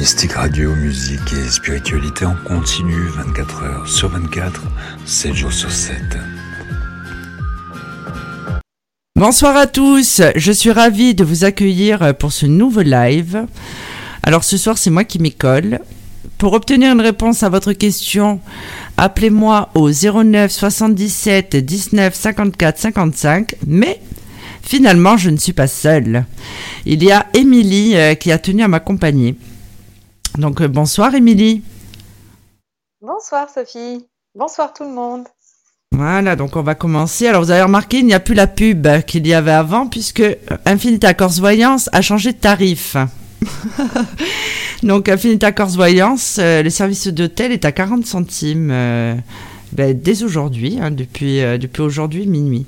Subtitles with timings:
[0.00, 4.62] Mystique Radio, musique et spiritualité en continu 24 heures sur 24,
[5.04, 6.00] 7 jours sur 7.
[9.14, 13.44] Bonsoir à tous, je suis ravie de vous accueillir pour ce nouveau live.
[14.22, 15.80] Alors ce soir c'est moi qui m'y colle.
[16.38, 18.40] Pour obtenir une réponse à votre question,
[18.96, 24.00] appelez-moi au 09 77 19 54 55, mais
[24.62, 26.24] finalement je ne suis pas seule.
[26.86, 29.36] Il y a Émilie euh, qui a tenu à m'accompagner.
[30.38, 31.62] Donc euh, bonsoir Émilie.
[33.00, 34.06] Bonsoir Sophie.
[34.34, 35.26] Bonsoir tout le monde.
[35.92, 37.26] Voilà, donc on va commencer.
[37.26, 40.22] Alors vous avez remarqué, il n'y a plus la pub qu'il y avait avant puisque
[40.64, 42.96] Infinita Corse Voyance a changé de tarif.
[44.82, 49.14] donc Infinita Corse Voyance, euh, le service d'hôtel est à 40 centimes euh,
[49.72, 52.66] ben, dès aujourd'hui, hein, depuis, euh, depuis aujourd'hui minuit.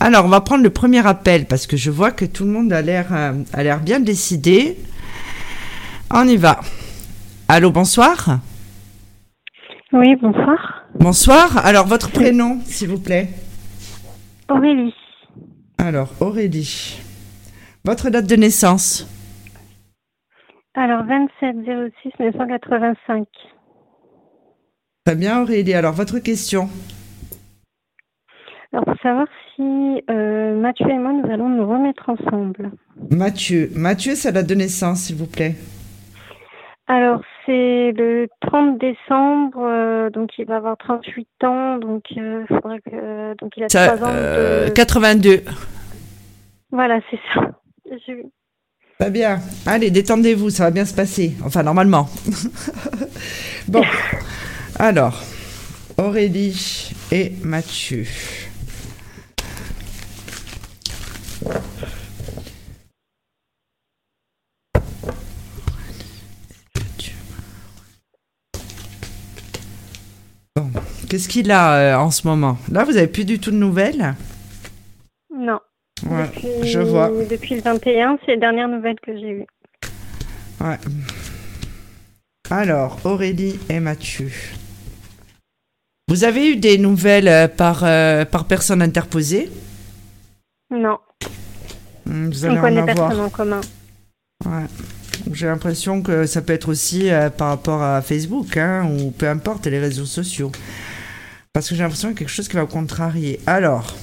[0.00, 2.72] Alors on va prendre le premier appel parce que je vois que tout le monde
[2.72, 4.78] a l'air a l'air bien décidé.
[6.10, 6.60] On y va.
[7.48, 8.40] Allô, bonsoir.
[9.92, 10.84] Oui, bonsoir.
[10.98, 11.64] Bonsoir.
[11.64, 13.28] Alors, votre prénom, s'il vous plaît
[14.50, 14.94] Aurélie.
[15.78, 16.98] Alors, Aurélie.
[17.84, 19.06] Votre date de naissance
[20.74, 21.56] Alors, 27
[22.02, 23.28] 06 1985.
[25.04, 25.74] Très bien, Aurélie.
[25.74, 26.68] Alors, votre question
[28.72, 32.72] Alors, pour savoir si euh, Mathieu et moi, nous allons nous remettre ensemble.
[33.12, 33.70] Mathieu.
[33.76, 35.54] Mathieu, sa date de naissance, s'il vous plaît
[36.88, 42.80] Alors, c'est le 30 décembre, euh, donc il va avoir 38 ans, donc euh, faudrait
[42.80, 44.12] que, euh, donc il a Ça, 3 ans.
[44.12, 45.42] euh, de- 82.
[46.72, 47.40] Voilà, c'est ça.
[48.06, 48.26] Je-
[48.98, 49.38] Très bien.
[49.66, 51.32] Allez, détendez-vous, ça va bien se passer.
[51.44, 52.08] Enfin, normalement.
[53.68, 53.82] bon.
[54.78, 55.22] Alors,
[55.98, 58.04] Aurélie et Mathieu.
[71.08, 72.58] Qu'est-ce qu'il a euh, en ce moment?
[72.70, 74.14] Là, vous avez plus du tout de nouvelles?
[75.34, 75.60] Non.
[76.08, 77.10] Ouais, Depuis, je vois.
[77.30, 79.46] Depuis le 21, c'est les dernières nouvelles que j'ai eues.
[80.60, 80.76] Ouais.
[82.50, 84.30] Alors, Aurélie et Mathieu.
[86.08, 89.50] Vous avez eu des nouvelles euh, par, euh, par personne interposée?
[90.70, 90.98] Non,
[92.08, 93.08] Hmm, Vous on allez en connaît avoir.
[93.08, 93.60] personne en commun.
[94.44, 94.66] Ouais.
[95.32, 99.28] J'ai l'impression que ça peut être aussi euh, par rapport à Facebook, hein, ou peu
[99.28, 100.52] importe, les réseaux sociaux.
[101.56, 103.40] Parce que j'ai l'impression qu'il y a quelque chose qui va vous contrarier.
[103.46, 103.96] Alors.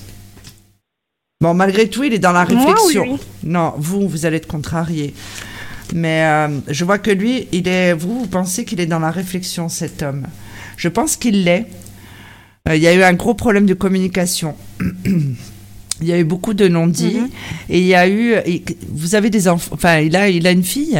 [1.39, 3.19] Bon, malgré tout, il est dans la Moi réflexion.
[3.43, 5.13] Non, vous, vous allez être contrarié.
[5.93, 7.93] Mais euh, je vois que lui, il est.
[7.93, 10.25] Vous, vous pensez qu'il est dans la réflexion, cet homme.
[10.77, 11.67] Je pense qu'il l'est.
[12.67, 14.55] Euh, Il y a eu un gros problème de communication.
[16.01, 17.19] Il y a eu beaucoup de non-dits.
[17.19, 17.29] Mhm.
[17.69, 18.33] Et il y a eu.
[18.47, 19.75] et- Vous avez des enfants.
[19.75, 20.99] Enfin, il a, il a une fille?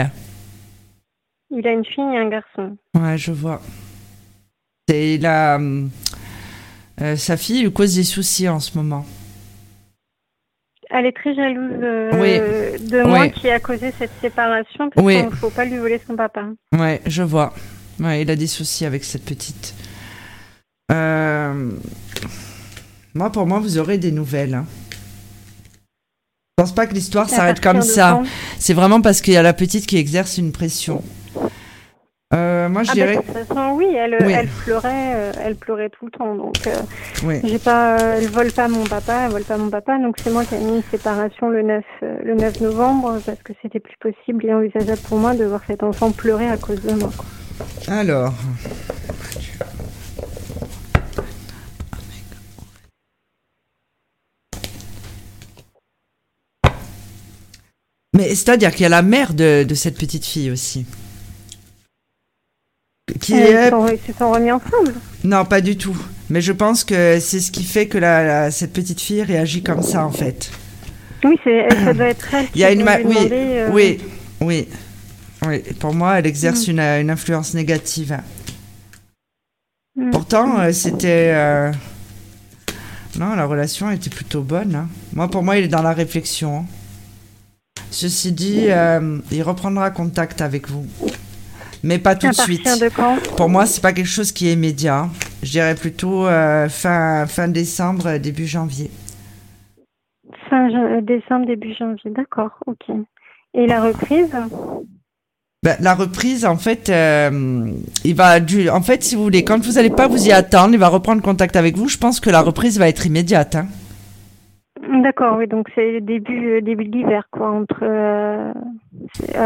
[1.49, 2.77] Il a une fille et un garçon.
[2.95, 3.59] Ouais, je vois.
[4.93, 5.55] Et il a.
[5.55, 5.89] hum,
[7.03, 9.05] euh, sa fille lui cause des soucis en ce moment.
[10.89, 12.79] Elle est très jalouse euh, Oui.
[12.89, 13.31] de moi Oui.
[13.31, 15.15] qui a causé cette séparation parce Oui.
[15.17, 16.45] qu'il ne faut pas lui voler son papa.
[16.71, 17.53] Ouais, je vois.
[17.99, 19.73] Ouais, il a des soucis avec cette petite.
[20.91, 21.71] Euh,
[23.15, 24.53] Moi, pour moi, vous aurez des nouvelles.
[24.55, 24.65] hein.
[26.57, 28.21] Je pense pas que l'histoire s'arrête comme ça.
[28.59, 31.03] C'est vraiment parce qu'il y a la petite qui exerce une pression.
[32.33, 33.15] Euh, moi, je Ah bah, dirais.
[33.17, 34.33] de toute façon, oui, elle, Oui.
[34.35, 36.35] elle pleurait, euh, elle pleurait tout le temps.
[36.35, 36.71] Donc, euh,
[37.23, 37.39] Oui.
[37.43, 39.97] j'ai pas, euh, elle vole pas mon papa, elle vole pas mon papa.
[39.99, 43.39] Donc, c'est moi qui ai mis une séparation le 9, euh, le 9 novembre parce
[43.43, 46.81] que c'était plus possible et envisageable pour moi de voir cet enfant pleurer à cause
[46.81, 47.11] de moi.
[47.15, 47.93] quoi.
[47.93, 48.33] Alors.
[58.15, 60.85] Mais c'est-à-dire qu'il y a la mère de, de cette petite fille aussi.
[63.19, 63.67] Qui est...
[63.67, 64.93] Ils sont- ils se sont remis ensemble.
[65.23, 65.95] Non, pas du tout.
[66.29, 69.61] Mais je pense que c'est ce qui fait que la, la- cette petite fille réagit
[69.61, 70.49] comme ça, en fait.
[71.23, 72.47] Oui, ça doit être elle.
[72.55, 72.83] Il y a une...
[72.83, 73.99] ma- lui Oui, demander, euh, oui,
[74.41, 74.67] oui.
[75.45, 78.17] Oui, pour moi, elle exerce une, une influence négative.
[79.97, 80.11] mm.
[80.11, 81.31] Pourtant, euh, c'était.
[81.33, 81.71] euh,
[83.19, 84.75] Non, la relation était plutôt bonne.
[84.75, 84.87] hein.
[85.11, 86.59] Moi, pour moi, il est dans la réflexion.
[86.59, 86.65] hein.
[87.91, 88.67] Ceci dit,
[89.31, 90.87] il reprendra contact avec vous.
[91.83, 92.63] Mais pas tout de suite.
[92.63, 95.09] partir de quand Pour moi, c'est pas quelque chose qui est immédiat.
[95.43, 98.89] Je dirais plutôt euh, fin, fin décembre, début janvier.
[100.49, 102.11] Fin euh, décembre, début janvier.
[102.11, 102.95] D'accord, ok.
[103.53, 104.33] Et la reprise?
[105.63, 107.69] Ben, la reprise, en fait, euh,
[108.03, 110.73] il va du, en fait, si vous voulez, quand vous n'allez pas vous y attendre,
[110.73, 111.89] il va reprendre contact avec vous.
[111.89, 113.55] Je pense que la reprise va être immédiate.
[113.55, 113.67] hein.
[115.01, 118.51] D'accord, oui, donc c'est début, début de l'hiver, quoi, entre euh,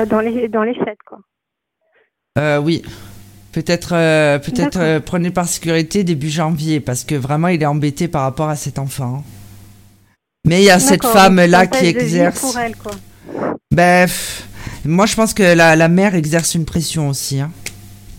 [0.09, 1.19] dans les dans les fêtes, quoi.
[2.37, 2.81] Euh, oui.
[3.51, 8.07] Peut-être euh, peut-être euh, prenez par sécurité début janvier parce que vraiment il est embêté
[8.07, 9.23] par rapport à cet enfant.
[10.45, 12.39] Mais il y a cette femme là qui exerce.
[12.39, 12.91] pour elle, quoi.
[13.71, 14.47] Ben, pff,
[14.85, 17.39] moi je pense que la, la mère exerce une pression aussi.
[17.39, 17.51] hein.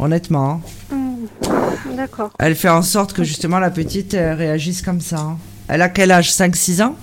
[0.01, 0.61] Honnêtement.
[0.91, 0.97] hein.
[0.97, 2.31] Hmm, D'accord.
[2.39, 5.19] Elle fait en sorte que justement la petite euh, réagisse comme ça.
[5.21, 5.39] hein.
[5.69, 6.33] Elle a quel âge?
[6.33, 6.97] 5-6 ans?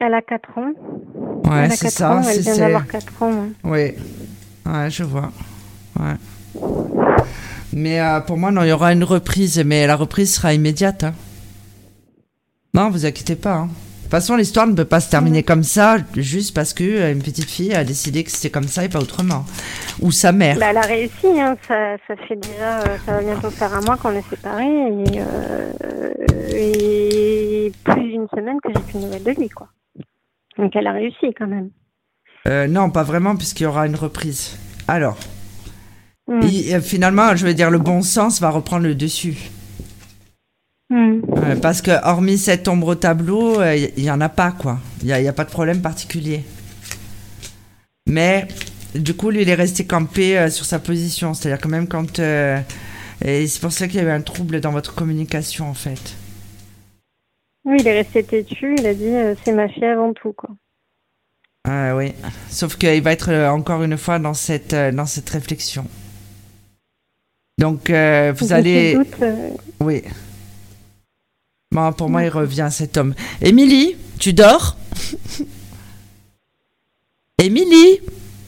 [0.00, 0.72] Elle a 4 ans.
[1.50, 2.12] Ouais, elle a c'est 4 ça.
[2.12, 3.46] ans, elle vient d'avoir 4 ans.
[3.64, 3.92] Oui.
[4.66, 5.30] Ouais, je vois.
[5.98, 6.14] Ouais.
[7.72, 11.04] Mais euh, pour moi, non, il y aura une reprise, mais la reprise sera immédiate.
[11.04, 11.14] hein.
[12.74, 13.54] Non, vous inquiétez pas.
[13.54, 13.66] hein.
[13.66, 17.12] De toute façon, l'histoire ne peut pas se terminer comme ça, juste parce que euh,
[17.12, 19.46] une petite fille a décidé que c'était comme ça et pas autrement.
[20.02, 20.58] Ou sa mère.
[20.58, 21.56] Bah, elle a réussi, hein.
[21.66, 25.22] ça, ça fait déjà, euh, ça va bientôt faire un mois qu'on est séparés et,
[25.22, 26.12] euh,
[26.54, 29.68] et plus d'une semaine que j'ai plus de nouvelles de lui, quoi.
[30.58, 31.70] Donc elle a réussi quand même.
[32.70, 34.58] Non, pas vraiment, puisqu'il y aura une reprise.
[34.88, 35.16] Alors,
[36.32, 36.40] Hmm.
[36.44, 39.36] il- euh, finalement, je veux dire, le bon sens va reprendre le dessus.
[40.90, 44.78] Euh, parce que, hormis cette ombre au tableau, euh, il y, en a pas, quoi.
[45.00, 46.44] Il n'y a, a pas de problème particulier.
[48.06, 48.46] Mais,
[48.94, 51.34] du coup, lui, il est resté campé euh, sur sa position.
[51.34, 52.18] C'est-à-dire que même quand.
[52.18, 52.58] euh,
[53.24, 56.14] et c'est pour ça qu'il y avait un trouble dans votre communication, en fait.
[57.64, 60.50] Oui, il est resté têtu, il a dit euh, c'est ma fille avant tout, quoi.
[61.64, 62.12] Ah oui.
[62.50, 65.86] Sauf qu'il va être euh, encore une fois dans cette, euh, dans cette réflexion.
[67.62, 68.94] Donc, euh, vous allez.
[68.94, 69.14] doute,
[69.78, 70.02] Oui.
[71.70, 73.14] Bon, pour moi, il revient cet homme.
[73.40, 74.76] Émilie, tu dors?
[77.38, 78.00] Émilie?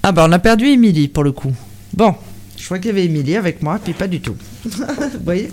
[0.02, 1.52] Ah bah on a perdu Émilie pour le coup.
[1.92, 2.16] Bon,
[2.56, 4.34] je crois qu'il y avait Émilie avec moi, puis pas du tout.
[4.64, 4.84] vous
[5.22, 5.48] voyez?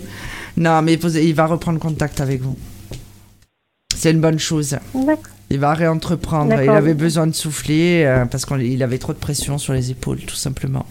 [0.56, 2.58] Non, mais il va reprendre contact avec vous.
[3.94, 4.76] C'est une bonne chose.
[5.50, 6.60] Il va réentreprendre.
[6.60, 10.18] Il avait besoin de souffler euh, parce qu'il avait trop de pression sur les épaules,
[10.22, 10.84] tout simplement.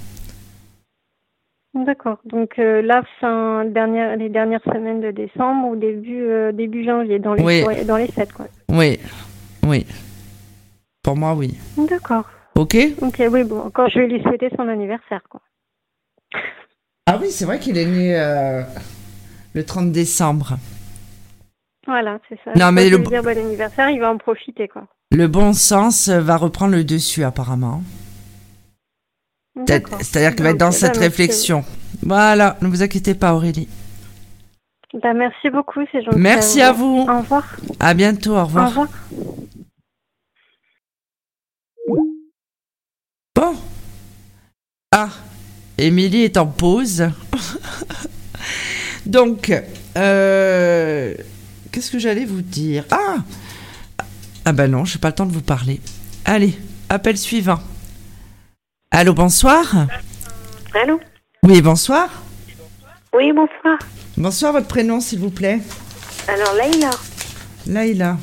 [1.74, 2.18] D'accord.
[2.26, 7.20] Donc euh, là, fin dernière, les dernières semaines de décembre ou début euh, début janvier,
[7.20, 7.86] dans les Oui.
[7.86, 8.48] dans les sept, quoi.
[8.70, 9.00] Oui,
[9.66, 9.86] oui.
[11.04, 11.58] Pour moi, oui.
[11.78, 12.26] D'accord.
[12.56, 15.42] Ok Ok, oui, bon, quand je vais lui souhaiter son anniversaire, quoi.
[17.08, 18.62] Ah oui, c'est vrai qu'il est né euh,
[19.54, 20.58] le 30 décembre.
[21.88, 22.52] Voilà, c'est ça.
[22.52, 24.84] Non, Quand mais je le dire bon anniversaire, il va en profiter, quoi.
[25.12, 27.82] Le bon sens va reprendre le dessus apparemment.
[29.68, 31.64] C'est-à-dire qu'il va être dans Ok, cette bah, réflexion.
[32.04, 33.68] Voilà, ne vous inquiétez pas Aurélie.
[35.02, 36.18] Bah, merci beaucoup, c'est gentil.
[36.18, 37.06] Merci à vous.
[37.10, 37.56] Au revoir.
[37.80, 38.68] À bientôt, au Au revoir.
[38.70, 38.88] revoir.
[43.36, 43.56] Bon.
[44.92, 45.10] Ah,
[45.78, 47.10] Émilie est en pause.
[49.06, 49.52] Donc,
[49.98, 51.16] euh,
[51.72, 52.86] qu'est-ce que j'allais vous dire?
[52.92, 53.16] Ah
[54.46, 55.80] Ah ben non, j'ai pas le temps de vous parler.
[56.26, 56.54] Allez,
[56.90, 57.60] appel suivant.
[58.92, 59.66] Allô, bonsoir
[60.74, 61.00] Allô
[61.44, 62.10] Oui, bonsoir.
[63.14, 63.78] Oui, bonsoir.
[64.18, 65.60] Bonsoir, votre prénom, s'il vous plaît.
[66.28, 66.90] Alors, Laïla,
[67.68, 68.18] Laïla.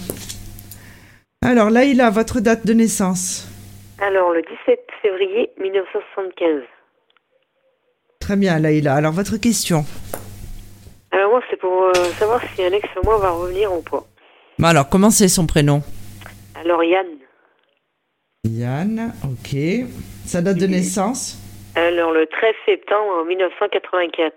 [1.42, 3.48] Alors, Laïla, votre date de naissance.
[4.00, 6.62] alors le 17 février 1975.
[8.20, 8.94] Très bien, Laïla.
[8.94, 9.84] Alors, votre question.
[11.10, 14.04] Alors, moi, c'est pour euh, savoir si un ex à moi va revenir ou pas.
[14.62, 15.82] Alors, comment c'est son prénom?
[16.60, 17.06] Alors, Yann,
[18.48, 19.56] Yann, ok.
[20.24, 21.38] Sa date de naissance
[21.78, 24.34] alors le 13 septembre 1984.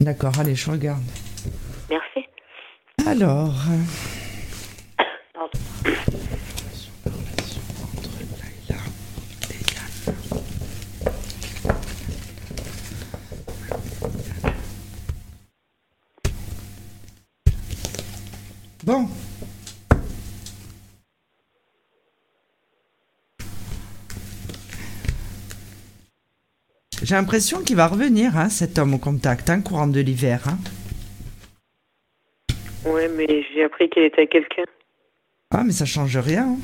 [0.00, 1.02] D'accord, allez, je regarde.
[1.88, 2.26] Merci.
[3.06, 3.54] Alors.
[5.32, 5.50] Pardon.
[18.82, 19.29] Bon.
[27.02, 30.40] J'ai l'impression qu'il va revenir, hein, cet homme au contact, hein, courant de l'hiver.
[30.46, 30.58] Hein.
[32.84, 34.64] Ouais, mais j'ai appris qu'elle était à quelqu'un.
[35.50, 36.44] Ah, mais ça change rien.
[36.44, 36.56] hein.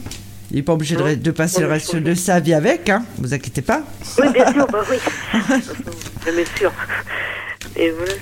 [0.51, 3.05] Il n'est pas obligé de, passer le reste de sa vie avec, hein.
[3.19, 3.83] Vous inquiétez pas.
[4.19, 4.97] Oui, bien sûr, bah oui.
[6.25, 6.73] Jamais sûr.
[7.75, 8.13] Et voilà.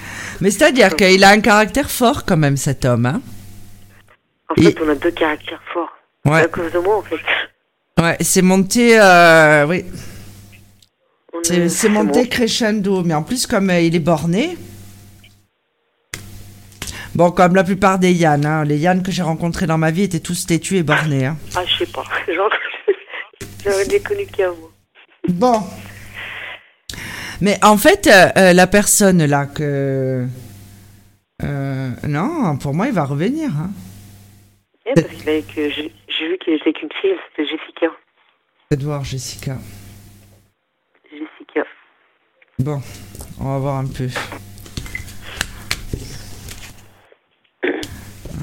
[0.41, 3.21] Mais c'est-à-dire qu'il a un caractère fort quand même, cet homme, hein.
[4.49, 5.93] En Et- fait, on a deux caractères forts.
[6.25, 6.41] Ouais.
[6.41, 7.17] À cause de moi, en fait.
[8.01, 9.85] Ouais, c'est monté, euh, oui,
[11.45, 13.03] c'est est- c'est monté crescendo.
[13.05, 14.57] Mais en plus, comme euh, il est borné,
[17.15, 20.03] bon, comme la plupart des Yann, hein, les Yann que j'ai rencontrés dans ma vie
[20.03, 21.27] étaient tous têtus et bornés.
[21.27, 21.37] Hein.
[21.57, 22.05] Ah, je sais pas.
[23.65, 24.71] J'aurais déconnu qu'il y a moi.
[25.29, 25.63] Bon.
[27.41, 30.27] Mais en fait, euh, euh, la personne là que...
[31.43, 33.51] euh, non, pour moi, il va revenir.
[33.51, 33.71] Hein.
[34.87, 37.87] Eh, parce qu'il avait que j'ai j'ai vu qu'il était avec une fille, s'appelle Jessica.
[38.71, 39.57] Faites voir, Jessica.
[42.59, 42.81] Bon,
[43.41, 44.09] on va voir un peu.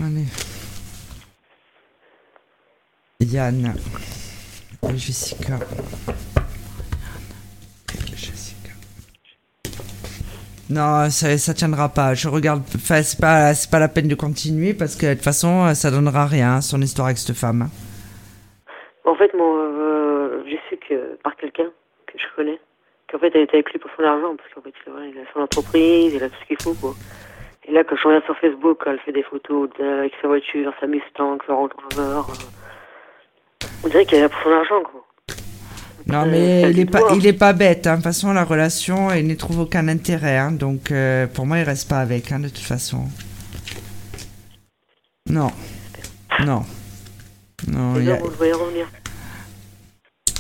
[0.03, 0.25] Allez.
[3.22, 3.74] Yann.
[4.96, 5.60] Jessica.
[10.70, 12.13] Non, ça, tiendra pas.
[12.13, 12.63] Je regarde.
[12.75, 15.89] Enfin, c'est pas, c'est pas la peine de continuer parce que de toute façon, ça
[15.89, 17.70] donnera rien, son histoire avec cette femme.
[19.06, 21.72] En fait, moi, euh, j'ai su que par quelqu'un
[22.08, 22.60] que je connais,
[23.12, 25.18] qu'en fait, elle était avec lui pour son argent, parce qu'en fait, il a- il
[25.20, 26.96] a son entreprise, il a tout ce qu'il faut, quoi.
[27.68, 30.88] Et là, quand je regarde sur Facebook, elle fait des photos avec sa voiture, sa
[30.88, 35.06] Mustang, sa Range Rover, euh, on dirait qu'elle est là pour son argent, quoi.
[36.08, 37.86] Non, Euh, mais ça il est pas, il est pas bête.
[37.86, 37.91] hein.
[37.91, 40.38] De toute façon, la relation, il n'y trouve aucun intérêt.
[40.38, 40.51] hein.
[40.51, 43.06] Donc, euh, pour moi, il reste pas avec, hein, de toute façon.
[45.30, 45.51] Non.
[46.44, 46.63] Non.
[47.68, 48.88] Non, il a- vous le voyez revenir.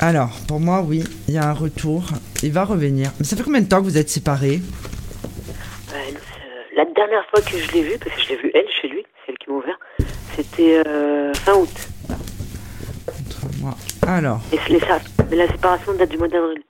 [0.01, 2.03] Alors, pour moi, oui, il y a un retour.
[2.43, 3.11] Il va revenir.
[3.19, 4.57] Mais ça fait combien de temps que vous êtes séparés?
[4.57, 8.65] Nous, c'est- la dernière fois que je l'ai vue, parce que je l'ai vue elle
[8.81, 9.79] chez lui, c'est elle qui m'a ouvert,
[10.35, 11.69] c'était euh, fin août.
[13.07, 13.75] Entre moi.
[14.07, 16.61] Alors, Et la séparation date du mois d'avril.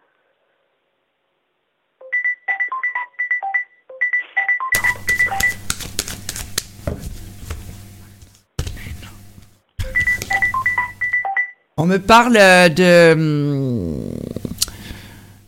[11.77, 13.13] On me parle euh, de.
[13.13, 14.11] hum,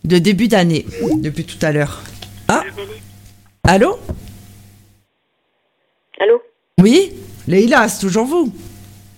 [0.04, 0.86] de début d'année,
[1.18, 2.02] depuis tout à l'heure.
[2.50, 2.64] Ah
[3.64, 3.98] Allô?
[6.20, 6.42] Allô?
[6.82, 7.14] Oui?
[7.48, 8.54] Leïla, c'est toujours vous?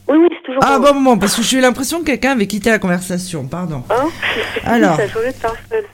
[0.07, 2.45] Oui, oui, c'est toujours Ah bon, bon, parce que j'ai eu l'impression que quelqu'un avait
[2.45, 3.83] quitté la conversation, pardon.
[3.89, 4.09] Hein
[4.63, 4.95] Alors.
[4.95, 5.85] Ça a changé de personne.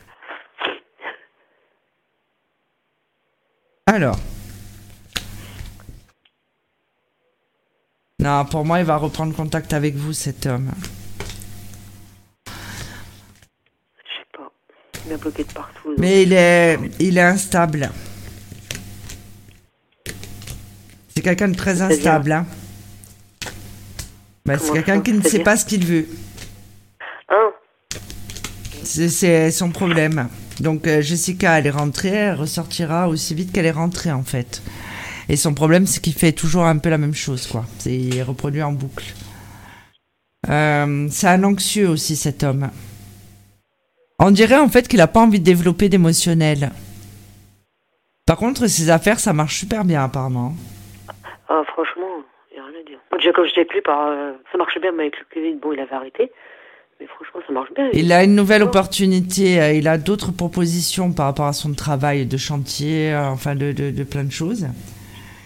[3.86, 4.18] Alors.
[8.20, 10.72] Non, pour moi, il va reprendre contact avec vous, cet homme.
[12.48, 14.52] Je sais pas.
[15.12, 15.90] Il m'a bloqué de partout.
[15.90, 15.98] donc.
[15.98, 17.92] Mais il est, il est instable.
[21.14, 22.32] C'est quelqu'un de très instable.
[22.32, 22.46] Hein.
[24.46, 26.08] Bah, c'est quelqu'un qui ne sait pas ce qu'il veut.
[27.30, 27.52] Hein
[28.84, 30.30] C'est- son problème.
[30.62, 34.62] Donc euh, Jessica, elle est rentrée, elle ressortira aussi vite qu'elle est rentrée en fait.
[35.28, 37.66] Et son problème, c'est qu'il fait toujours un peu la même chose, quoi.
[37.80, 39.14] C'est il reproduit en boucle.
[40.50, 42.70] Euh, c'est un anxieux aussi, cet homme.
[44.24, 46.72] On dirait en fait qu'il a pas envie de développer d'émotionnel.
[48.28, 50.54] Par contre, ses affaires, ça marche super bien apparemment.
[51.50, 53.00] Ah, franchement, il n'y a rien à dire.
[53.12, 55.80] Moi, déjà, quand lui, par, euh, ça marchait bien, mais avec le Covid, bon, il
[55.80, 56.32] avait arrêté.
[57.00, 57.90] Mais franchement, ça marche bien.
[57.94, 62.28] Il a une nouvelle opportunité, euh, il a d'autres propositions par rapport à son travail
[62.28, 64.68] de chantier, euh, enfin de, de, de plein de choses.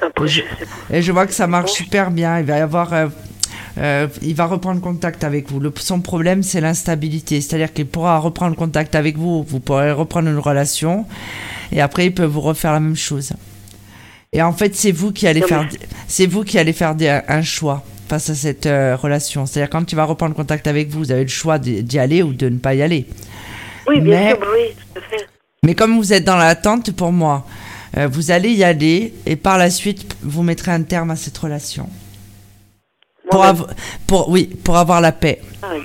[0.01, 0.95] Après, je- je.
[0.97, 2.39] Et je vois que ça marche super bien.
[2.39, 2.93] Il va y avoir,
[3.77, 5.59] euh, il va reprendre contact avec vous.
[5.59, 7.41] Le, son problème, c'est l'instabilité.
[7.41, 9.43] C'est-à-dire qu'il pourra reprendre contact avec vous.
[9.43, 11.05] Vous pourrez reprendre une relation.
[11.71, 13.33] Et après, il peut vous refaire la même chose.
[14.33, 15.67] Et en fait, c'est vous qui allez faire,
[16.07, 19.45] c'est vous qui allez faire des- un choix face à cette euh, relation.
[19.45, 22.33] C'est-à-dire quand il va reprendre contact avec vous, vous avez le choix d'y aller ou
[22.33, 23.05] de ne pas y aller.
[23.87, 25.25] Oui, bien mais- sûr, oui, tout à fait.
[25.63, 27.45] Mais comme vous êtes dans l'attente, pour moi,
[27.97, 31.37] euh, vous allez y aller et par la suite, vous mettrez un terme à cette
[31.37, 31.89] relation.
[33.31, 33.73] Pour, av-
[34.07, 35.41] pour, oui, pour avoir la paix.
[35.63, 35.83] Ah oui.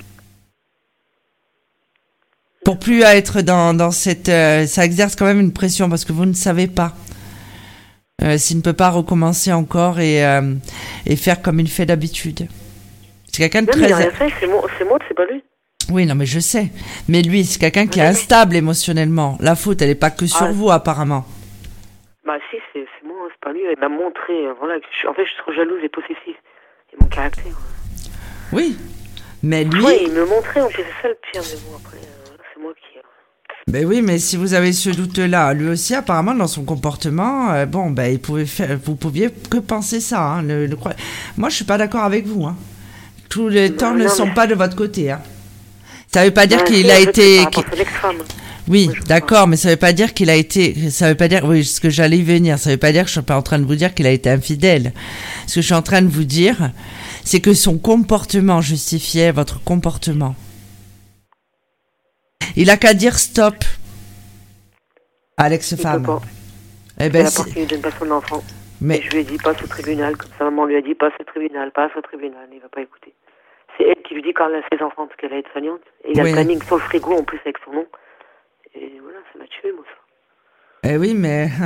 [2.63, 4.29] Pour plus être dans, dans cette...
[4.29, 6.93] euh, ça exerce quand même une pression parce que vous ne savez pas
[8.21, 10.53] euh, s'il ne peut pas recommencer encore et, euh,
[11.07, 12.47] et faire comme il fait d'habitude.
[13.31, 14.03] C'est quelqu'un de Non, mais il a très...
[14.03, 14.47] rien fait, c'est
[14.85, 15.43] moi, c'est pas lui.
[15.89, 16.69] Oui, non, mais je sais.
[17.07, 18.09] Mais lui, c'est quelqu'un qui est Oui.
[18.09, 19.37] instable émotionnellement.
[19.39, 20.51] La faute, elle n'est pas que sur Ah.
[20.51, 21.25] vous, apparemment.
[22.25, 23.61] Bah si, c'est c'est moi, c'est pas lui.
[23.73, 24.75] Il m'a montré, euh, voilà,
[25.09, 26.35] en fait, je suis trop jalouse et possessive.
[26.93, 27.53] Et mon caractère.
[28.51, 28.77] Oui.
[29.43, 29.83] Mais lui...
[29.83, 32.73] Oui, il me montrait, plus, c'est ça le pire, mais bon, après, euh, c'est moi
[32.73, 32.97] qui...
[32.97, 33.01] euh,
[33.67, 37.65] Ben oui, mais si vous avez ce doute-là, lui aussi, apparemment, dans son comportement, euh,
[37.65, 40.21] bon, ben, il pouvait faire, vous pouviez que penser ça.
[40.21, 40.69] Hein, le,
[41.37, 42.45] Moi, je suis pas d'accord avec vous.
[42.45, 42.55] Hein.
[43.29, 45.09] Tous les Non, temps ne sont pas de votre côté.
[45.11, 45.21] Hein.
[46.13, 47.43] Ça veut pas dire bah, qu'il a été.
[47.45, 48.17] par l'ex-femme.
[48.67, 50.89] Oui, d'accord, mais ça veut pas dire qu'il a été.
[50.91, 51.43] Ça veut pas dire.
[51.45, 52.59] Oui, ce que j'allais y venir.
[52.59, 54.11] Ça veut pas dire que je suis pas en train de vous dire qu'il a
[54.11, 54.93] été infidèle.
[55.47, 56.71] Ce que je suis en train de vous dire,
[57.25, 60.35] c'est que son comportement justifiait votre comportement.
[62.55, 63.55] Il a qu'à dire stop.
[65.37, 66.03] Alex Il peut femme.
[66.05, 66.21] pas.
[66.99, 68.43] Eh ben, la partie ne donne pas son enfant.
[68.79, 70.93] mais Et je lui ai dit, passe au tribunal, comme ça, maman lui a dit,
[70.93, 72.47] passe au tribunal, passe au tribunal.
[72.53, 73.13] Il va pas écouter.
[73.77, 75.81] C'est elle qui lui dit quand elle a ses enfants, parce qu'elle est soignante.
[76.05, 76.29] Et il y a Oui.
[76.29, 77.85] le planning sur le frigo, en plus, avec son nom.
[78.75, 80.89] Et voilà, ça m'a tué, moi, ça.
[80.89, 81.49] Eh oui, mais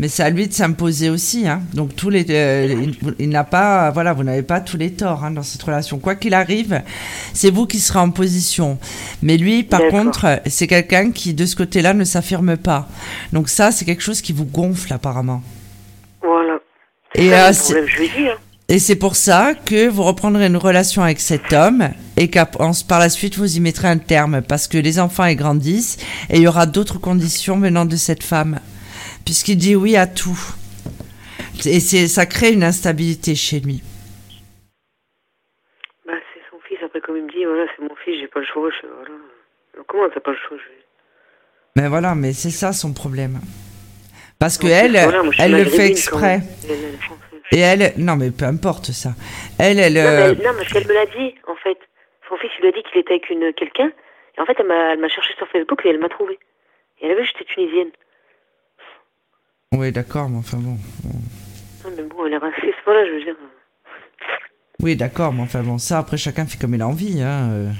[0.00, 1.48] Mais c'est à lui de s'imposer aussi.
[1.48, 1.62] Hein.
[1.74, 5.24] Donc tous les, euh, il, il n'a pas, voilà, vous n'avez pas tous les torts
[5.24, 5.98] hein, dans cette relation.
[5.98, 6.82] Quoi qu'il arrive,
[7.34, 8.78] c'est vous qui serez en position.
[9.22, 12.86] Mais lui, par contre, c'est quelqu'un qui de ce côté-là ne s'affirme pas.
[13.32, 15.42] Donc ça, c'est quelque chose qui vous gonfle apparemment.
[16.22, 16.60] Voilà.
[17.16, 18.36] Et, euh, problème, je lui dit, hein.
[18.70, 22.98] Et c'est pour ça que vous reprendrez une relation avec cet homme et qu'à par
[22.98, 25.96] la suite vous y mettrez un terme parce que les enfants ils grandissent
[26.28, 28.60] et il y aura d'autres conditions venant de cette femme
[29.24, 30.38] puisqu'il dit oui à tout.
[31.64, 33.82] Et c'est ça crée une instabilité chez lui.
[36.06, 36.78] Bah, c'est son fils.
[36.84, 38.68] Après, comme il me dit, voilà, c'est mon fils, j'ai pas le choix.
[38.70, 39.84] Je, voilà.
[39.86, 41.80] Comment t'as pas le choix je...
[41.80, 43.40] Mais voilà, mais c'est ça son problème.
[44.38, 46.42] Parce que En elle, voilà, elle le fait exprès.
[47.08, 47.16] quand
[47.52, 49.10] Et elle, non mais peu importe ça.
[49.58, 51.78] Elle, elle, Non, mais, euh, non, parce qu'elle me l'a dit, en fait.
[52.28, 53.90] Son fils, il lui a dit qu'il était avec une quelqu'un.
[54.36, 54.66] Et en fait, elle
[55.00, 56.38] m'a cherché sur Facebook et elle m'a trouvé.
[57.00, 57.88] Et elle avait vu que j'étais tunisienne.
[59.72, 60.76] oui d'accord, mais enfin bon.
[61.84, 63.36] Non, mais bon, elle est raciste, voilà, je veux dire.
[64.80, 67.20] Oui d'accord, mais enfin bon, ça après chacun fait comme il a envie.
[67.22, 67.50] Hein.
[67.50, 67.70] euh.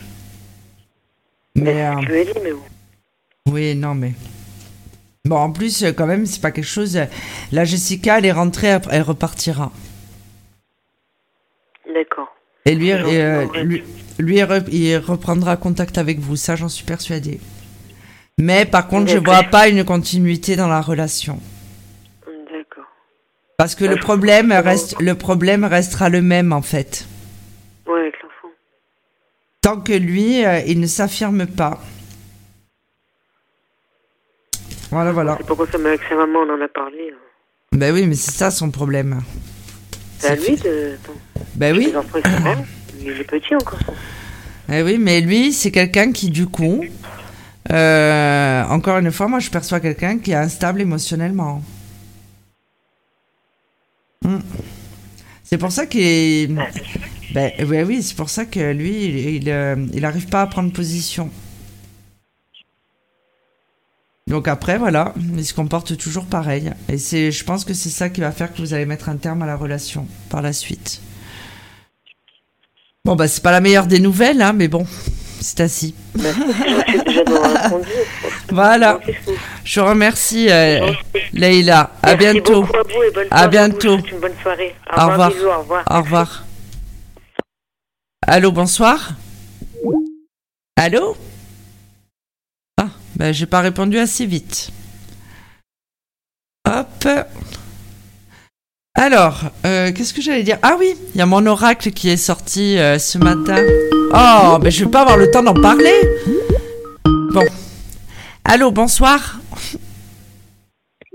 [1.55, 2.63] Mais euh, Je lui ai dit, mais bon.
[3.51, 4.13] Oui, non, mais.
[5.29, 6.97] Bon, en plus, euh, quand même, c'est pas quelque chose.
[6.97, 7.05] euh,
[7.53, 9.71] La Jessica, elle est rentrée, elle repartira.
[11.93, 12.35] D'accord.
[12.65, 13.83] Et lui, euh, lui,
[14.19, 17.41] lui, il re- il reprendra contact avec vous, ça, j'en suis persuadée.
[18.39, 21.39] Mais par contre, je vois pas une continuité dans la relation.
[22.27, 22.87] D'accord.
[23.59, 27.07] Parce que Ouais, le problème reste, le problème restera le même, en fait.
[27.87, 28.55] Ouais, avec l'enfant.
[29.61, 31.81] Tant que lui, euh, il ne s'affirme pas.
[34.91, 35.37] Voilà, voilà.
[35.39, 37.13] C'est pourquoi ça, avec sa maman, on en a parlé.
[37.13, 37.17] hein.
[37.73, 39.21] Ben oui, mais c'est ça son problème.
[40.19, 40.97] C'est à lui de.
[41.55, 41.87] Ben oui.
[41.87, 42.19] Les enfants.
[43.01, 43.79] Il est petit encore.
[44.71, 46.85] Eh oui, mais lui, c'est quelqu'un qui, du coup,
[47.71, 51.63] euh, encore une fois, moi, je perçois quelqu'un qui est instable émotionnellement.
[54.25, 54.39] Hmm.
[55.45, 56.51] C'est pour ça qu'il est...
[57.35, 57.53] Ben,
[57.87, 61.31] oui, c'est pour ça que lui, il, il, euh, il arrive pas à prendre position.
[64.29, 66.71] Donc après, voilà, il se comporte toujours pareil.
[66.91, 69.17] Et c'est, je pense que c'est ça qui va faire que vous allez mettre un
[69.17, 71.01] terme à la relation par la suite.
[73.07, 74.87] Bon, bah, c'est pas la meilleure des nouvelles, hein, mais bon,
[75.41, 75.95] c'est ainsi.
[78.51, 78.99] Voilà.
[79.65, 80.93] Je vous remercie, euh.
[81.33, 81.91] Leïla.
[82.03, 82.65] À bientôt.
[82.65, 83.97] à vous et bonne À soirée bientôt.
[83.99, 84.75] une bonne soirée.
[84.97, 85.31] Au, Au revoir.
[85.31, 85.85] Bisous, au revoir.
[85.91, 86.45] Au revoir.
[88.27, 89.13] Allô, bonsoir.
[90.77, 91.17] Allô?
[93.19, 94.71] Ben j'ai pas répondu assez vite.
[96.67, 97.09] Hop.
[98.95, 100.59] Alors, euh, qu'est-ce que j'allais dire?
[100.63, 103.63] Ah oui, il y a mon oracle qui est sorti euh, ce matin.
[104.13, 105.95] Oh, ben je vais pas avoir le temps d'en parler.
[107.05, 107.45] Bon.
[108.45, 109.39] Allô, bonsoir.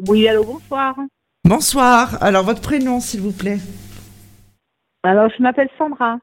[0.08, 0.96] Oui, allô, bonsoir.
[1.44, 2.18] Bonsoir.
[2.22, 3.60] Alors, votre prénom, s'il vous plaît?
[5.04, 6.20] Alors, je m'appelle Sandra.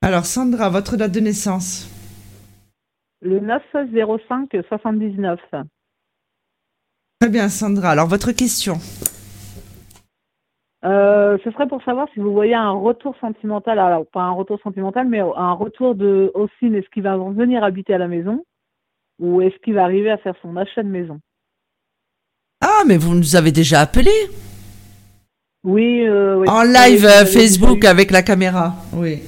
[0.00, 1.88] Alors, Sandra, votre date de naissance?
[3.22, 5.40] Le 905 79.
[7.20, 7.90] Très bien, Sandra.
[7.90, 8.78] Alors, votre question.
[10.84, 14.58] Euh, ce serait pour savoir si vous voyez un retour sentimental, alors pas un retour
[14.62, 16.74] sentimental, mais un retour de Ossine.
[16.74, 18.44] Est-ce qu'il va venir habiter à la maison
[19.20, 21.20] ou est-ce qu'il va arriver à faire son achat de maison?
[22.60, 24.10] Ah, mais vous nous avez déjà appelé
[25.62, 26.04] Oui.
[26.08, 26.48] euh, oui.
[26.48, 28.74] En live euh, Facebook avec la caméra.
[28.92, 29.22] Oui.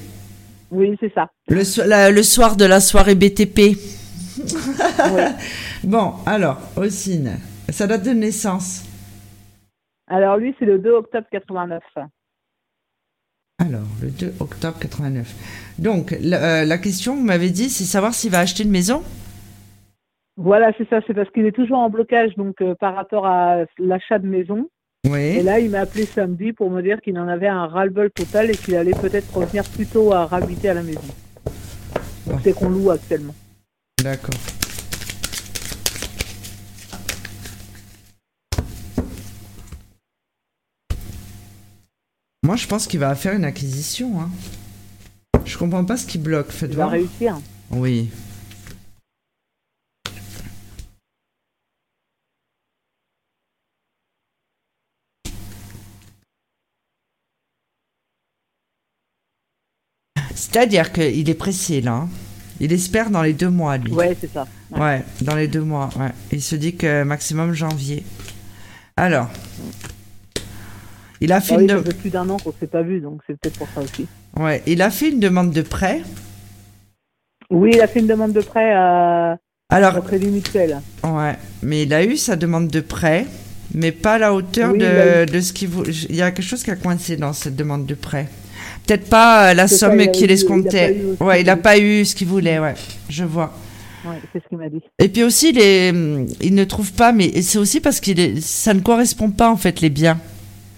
[0.75, 1.29] Oui, c'est ça.
[1.47, 3.59] Le, so- la- le soir de la soirée BTP.
[3.59, 5.21] Oui.
[5.83, 7.37] Bon, alors, Ossine,
[7.69, 8.83] sa date de naissance.
[10.07, 11.81] Alors lui, c'est le 2 octobre 89.
[13.59, 15.33] Alors, le 2 octobre 89.
[15.79, 19.03] Donc, la, euh, la question, vous m'avez dit, c'est savoir s'il va acheter une maison?
[20.37, 20.99] Voilà, c'est ça.
[21.07, 24.67] C'est parce qu'il est toujours en blocage donc euh, par rapport à l'achat de maison.
[25.13, 28.49] Et là, il m'a appelé samedi pour me dire qu'il en avait un ras-le-bol total
[28.49, 31.01] et qu'il allait peut-être revenir plutôt à habiter à la maison.
[32.25, 32.39] Bon.
[32.43, 33.35] C'est qu'on loue actuellement.
[34.01, 34.33] D'accord.
[42.43, 44.21] Moi, je pense qu'il va faire une acquisition.
[44.21, 44.29] Hein.
[45.45, 46.51] Je comprends pas ce qui bloque.
[46.51, 47.37] Faites Il va réussir.
[47.71, 48.09] Oui.
[60.55, 61.91] C'est-à-dire qu'il est pressé là.
[61.91, 62.09] hein.
[62.61, 63.91] Il espère dans les deux mois, lui.
[63.91, 64.47] Ouais, c'est ça.
[64.71, 64.79] Ouais.
[64.79, 66.11] Ouais, dans les deux mois, ouais.
[66.31, 68.05] Il se dit que maximum janvier.
[68.95, 69.27] Alors,
[71.19, 73.01] il a fait Ah oui, une, ça fait plus d'un an qu'on s'est pas vu,
[73.01, 74.07] donc c'est peut-être pour ça aussi.
[74.39, 76.03] ouais, il a fait une demande de prêt.
[77.49, 79.37] Oui, il a fait une demande de prêt à,
[79.67, 80.79] Alors, à Crédit Mutuel.
[81.03, 83.25] ouais, mais il a eu sa demande de prêt,
[83.73, 85.83] mais pas à la hauteur Oui, de, bah de ce qu'il vous.
[85.83, 88.29] Il y a quelque chose qui a coincé dans cette demande de prêt.
[88.87, 90.93] Peut-être pas euh, la somme qu'il escomptait.
[91.17, 91.61] pas Ouais, il a voulait.
[91.63, 92.75] pas eu ce qu'il voulait, ouais.
[93.09, 93.53] Je vois.
[94.05, 94.81] Ouais, c'est ce qu'il m'a dit.
[94.99, 99.31] Et puis aussi, il ne trouve pas, mais c'est aussi parce que ça ne correspond
[99.31, 100.19] pas en fait les biens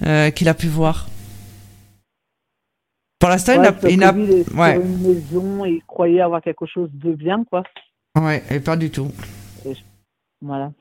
[0.06, 1.10] euh, qu'il a pu voir.
[3.20, 4.76] Pour l'instant, il Ouais, n'a, il n'a- est sur ouais.
[4.78, 7.64] une maison et il croyait avoir quelque chose de bien, quoi.
[8.18, 9.12] ouais, et pas du tout.
[10.42, 10.72] Voilà.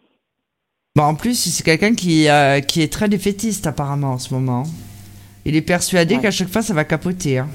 [0.95, 4.65] Bon, en plus, c'est quelqu'un qui, euh, qui est très défaitiste apparemment en ce moment.
[5.49, 6.23] Il est persuadé Ouais.
[6.23, 7.39] qu'à chaque fois, ça va capoter.
[7.39, 7.49] hein.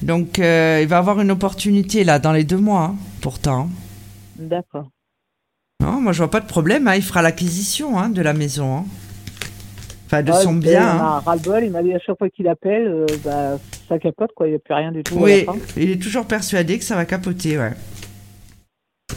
[0.00, 3.68] Donc, euh, il va avoir une opportunité là dans les deux mois, hein, pourtant.
[4.36, 4.88] D'accord.
[5.80, 6.86] Non, moi, je vois pas de problème.
[6.86, 8.84] hein, Il fera l'acquisition hein, de la maison.
[10.06, 10.86] Enfin, de son il bien.
[10.86, 11.04] en hein.
[11.16, 11.64] a ras-le-bol.
[11.64, 14.46] Il m'a dit à chaque fois qu'il appelle, euh, bah, ça capote, quoi.
[14.46, 15.16] Il n'y a plus rien du tout.
[15.18, 15.44] Oui,
[15.76, 17.72] il est toujours persuadé que ça va capoter, ouais.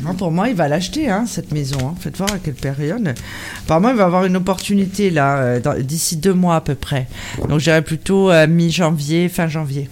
[0.03, 1.77] Non, pour moi, il va l'acheter, hein, cette maison.
[1.87, 1.95] Hein.
[1.99, 3.15] Faites voir à quelle période.
[3.63, 7.07] Apparemment, il va avoir une opportunité, là, euh, d'ici deux mois à peu près.
[7.49, 9.89] Donc, j'irai plutôt euh, mi-janvier, fin janvier.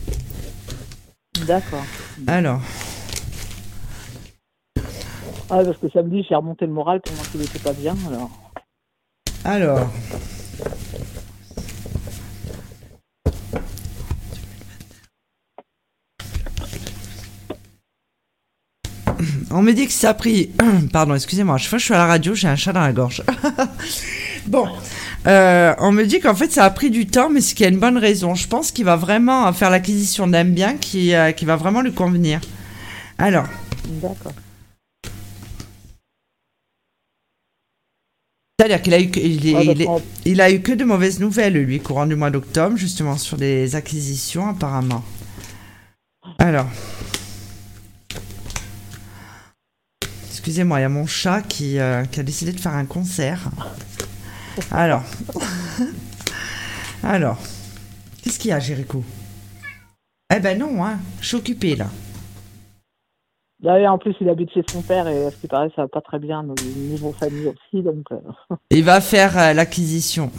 [1.48, 1.84] D'accord.
[2.28, 2.62] Alors,
[5.50, 8.32] Ah, parce que samedi, j'ai remonté le moral pendant qu'il n'était pas bien, alors.
[9.44, 9.92] alors.
[19.54, 20.52] On me dit que ça a pris.
[20.92, 21.58] Pardon, excusez-moi.
[21.58, 23.24] Chaque fois que je suis à la radio, j'ai un chat dans la gorge.
[24.48, 24.68] bon,
[25.26, 27.68] Euh, on me dit qu'en fait ça a pris du temps, mais c'est qu'il y
[27.68, 28.36] a une bonne raison.
[28.36, 31.94] Je pense qu'il va vraiment faire l'acquisition d'un bien qui, euh, qui va vraiment lui
[31.94, 32.42] convenir.
[33.18, 33.48] Alors,
[33.86, 34.34] D'accord.
[38.60, 39.88] c'est-à-dire qu'il a eu, il, il
[40.26, 43.76] il a eu que de mauvaises nouvelles lui courant du mois d'octobre, justement sur les
[43.76, 45.04] acquisitions apparemment.
[46.40, 46.68] Alors.
[50.44, 53.50] Excusez-moi, il y a mon chat qui, euh, qui a décidé de faire un concert.
[54.72, 55.02] Alors.
[57.02, 57.40] Alors.
[58.22, 59.06] Qu'est-ce qu'il y a, Jéricho?
[60.36, 61.00] Eh ben non, hein.
[61.22, 61.88] Je suis occupée là.
[63.64, 65.88] Et en plus, il habite chez son père et à ce qui paraît, ça va
[65.88, 68.04] pas très bien au niveau famille aussi, donc.
[68.12, 70.30] euh, Il va faire euh, l'acquisition.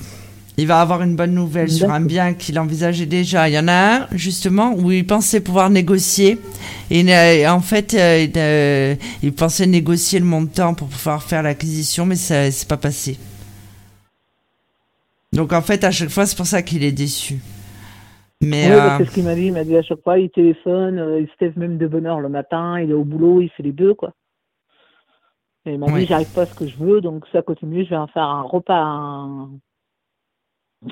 [0.57, 3.49] Il va avoir une bonne nouvelle sur un bien qu'il envisageait déjà.
[3.49, 6.39] Il y en a un, justement, où il pensait pouvoir négocier.
[6.91, 11.43] Et euh, en fait, euh, il, euh, il pensait négocier le montant pour pouvoir faire
[11.43, 13.19] l'acquisition, mais ça c'est pas passé.
[15.33, 17.41] Donc en fait, à chaque fois, c'est pour ça qu'il est déçu.
[18.41, 19.47] Mais Oui, euh, c'est ce qu'il m'a dit.
[19.47, 22.21] Il m'a dit à chaque fois, il téléphone, il se lève même de bonne heure
[22.21, 24.13] le matin, il est au boulot, il fait les deux, quoi.
[25.67, 26.03] Et il m'a Ouais.
[26.03, 28.23] dit, j'arrive pas à ce que je veux, donc ça continue, je vais en faire
[28.23, 29.51] un repas, un-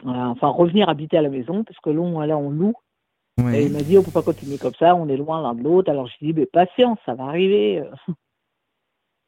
[0.04, 2.74] enfin revenir habiter à la maison, parce que là, là on loue.
[3.38, 3.64] Et ouais.
[3.64, 5.90] il m'a dit, on peut pas continuer comme ça, on est loin l'un de l'autre.
[5.90, 7.82] Alors je lui ai dit, mais patience, ça va arriver.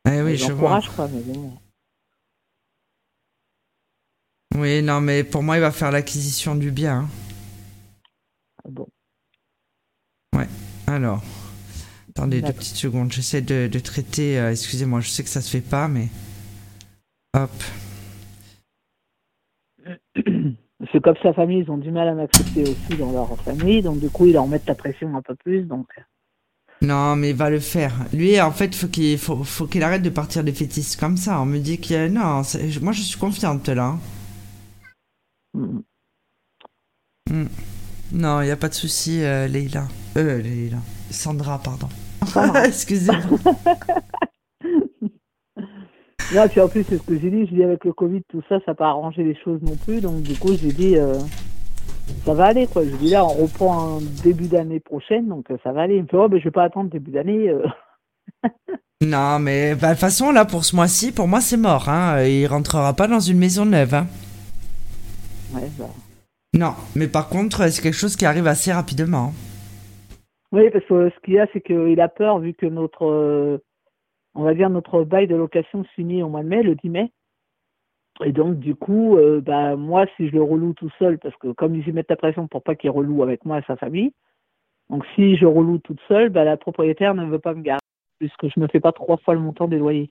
[0.07, 0.81] Eh oui, je vois.
[0.95, 1.53] Quoi, mais bon.
[4.55, 6.99] Oui, non, mais pour moi, il va faire l'acquisition du bien.
[7.01, 7.09] hein.
[8.69, 8.87] Bon.
[10.87, 11.23] Alors,
[12.11, 13.11] attendez deux petites secondes.
[13.11, 14.39] J'essaie de, de traiter.
[14.39, 16.09] euh, Excusez-moi, je sais que ça se fait pas, mais
[17.35, 17.51] hop.
[20.95, 23.99] C'est comme sa famille, ils ont du mal à m'accepter aussi dans leur famille, donc
[23.99, 25.63] du coup, ils leur mettent la pression un peu plus.
[25.65, 25.89] Donc,
[26.83, 27.93] Non, mais il va le faire.
[28.13, 31.41] Lui, en fait, faut qu'il faut, faut qu'il arrête de partir des fétistes comme ça.
[31.41, 32.43] On me dit que non.
[32.81, 33.97] Moi, je suis confiante là.
[37.31, 37.47] mm.
[38.13, 39.89] Non, il y a pas de souci, euh, Leïla.
[40.17, 40.79] Euh, Leïla.
[41.11, 41.89] Sandra, pardon.
[42.25, 42.63] Sandra.
[46.51, 48.59] Puis en plus, c'est ce que j'ai dit, je dis avec le Covid, tout ça,
[48.61, 50.01] ça n'a pas arrangé les choses non plus.
[50.01, 51.15] Donc, du coup, j'ai dit, euh,
[52.25, 52.85] ça va aller, quoi.
[52.85, 55.97] Je dis là, on reprend en début d'année prochaine, donc euh, ça va aller.
[55.97, 57.49] Il me fait, oh, mais je vais pas attendre début d'année.
[57.49, 57.67] euh.
[59.01, 61.89] non, mais bah, de toute façon, là, pour ce mois-ci, pour moi, c'est mort.
[61.89, 62.25] Hein.
[62.25, 63.95] Il rentrera pas dans une maison neuve.
[63.95, 64.07] Hein.
[65.55, 65.87] Ouais, bah.
[66.55, 69.33] Non, mais par contre, c'est quelque chose qui arrive assez rapidement.
[70.53, 73.59] Oui, parce que ce qu'il y a, c'est qu'il a peur, vu que notre, euh,
[74.35, 77.13] on va dire, notre bail de location finit au mois de mai, le 10 mai.
[78.25, 81.53] Et donc, du coup, euh, bah, moi, si je le reloue tout seul, parce que
[81.53, 84.13] comme ils y mettent la pression pour pas qu'il reloue avec moi et sa famille,
[84.91, 87.85] donc si je reloue toute seule, bah, la propriétaire ne veut pas me garder,
[88.19, 90.11] puisque je me fais pas trois fois le montant des loyers.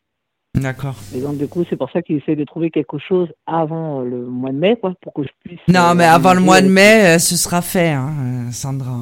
[0.56, 0.96] D'accord.
[1.16, 4.06] Et donc, du coup, c'est pour ça qu'il essaie de trouver quelque chose avant euh,
[4.06, 5.60] le mois de mai, quoi, pour que je puisse.
[5.68, 8.98] Non, euh, mais avant le mois de mai, euh, ce sera fait, hein, Sandra.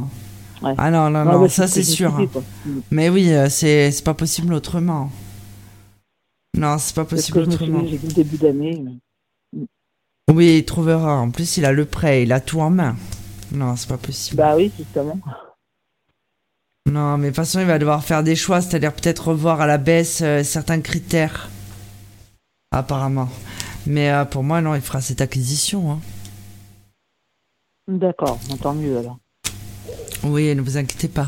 [0.62, 0.76] Ouais.
[0.78, 2.16] Ah non, non, Non, ça ce c'est sûr.
[2.16, 2.28] hein.
[2.32, 2.44] quoi.
[2.66, 2.80] Mm.
[2.92, 5.12] Mais oui, euh, c'est pas possible autrement.
[6.58, 7.84] Non, c'est pas possible autrement.
[7.88, 8.84] j'ai dit début d'année.
[8.84, 9.66] mais-
[10.32, 11.16] Oui, il trouvera.
[11.18, 12.96] En plus, il a le prêt, il a tout en main.
[13.52, 14.38] Non, c'est pas possible.
[14.38, 15.18] Bah oui, justement.
[16.90, 19.68] Non, mais de toute façon, il va devoir faire des choix, c'est-à-dire peut-être revoir à
[19.68, 21.50] la baisse euh, certains critères.
[22.72, 23.30] apparemment.
[23.88, 25.92] Mais euh, pour moi, non, il fera cette acquisition.
[25.94, 26.00] hein.
[27.88, 29.18] D'accord, tant mieux alors.
[30.24, 31.28] Oui, ne vous inquiétez pas.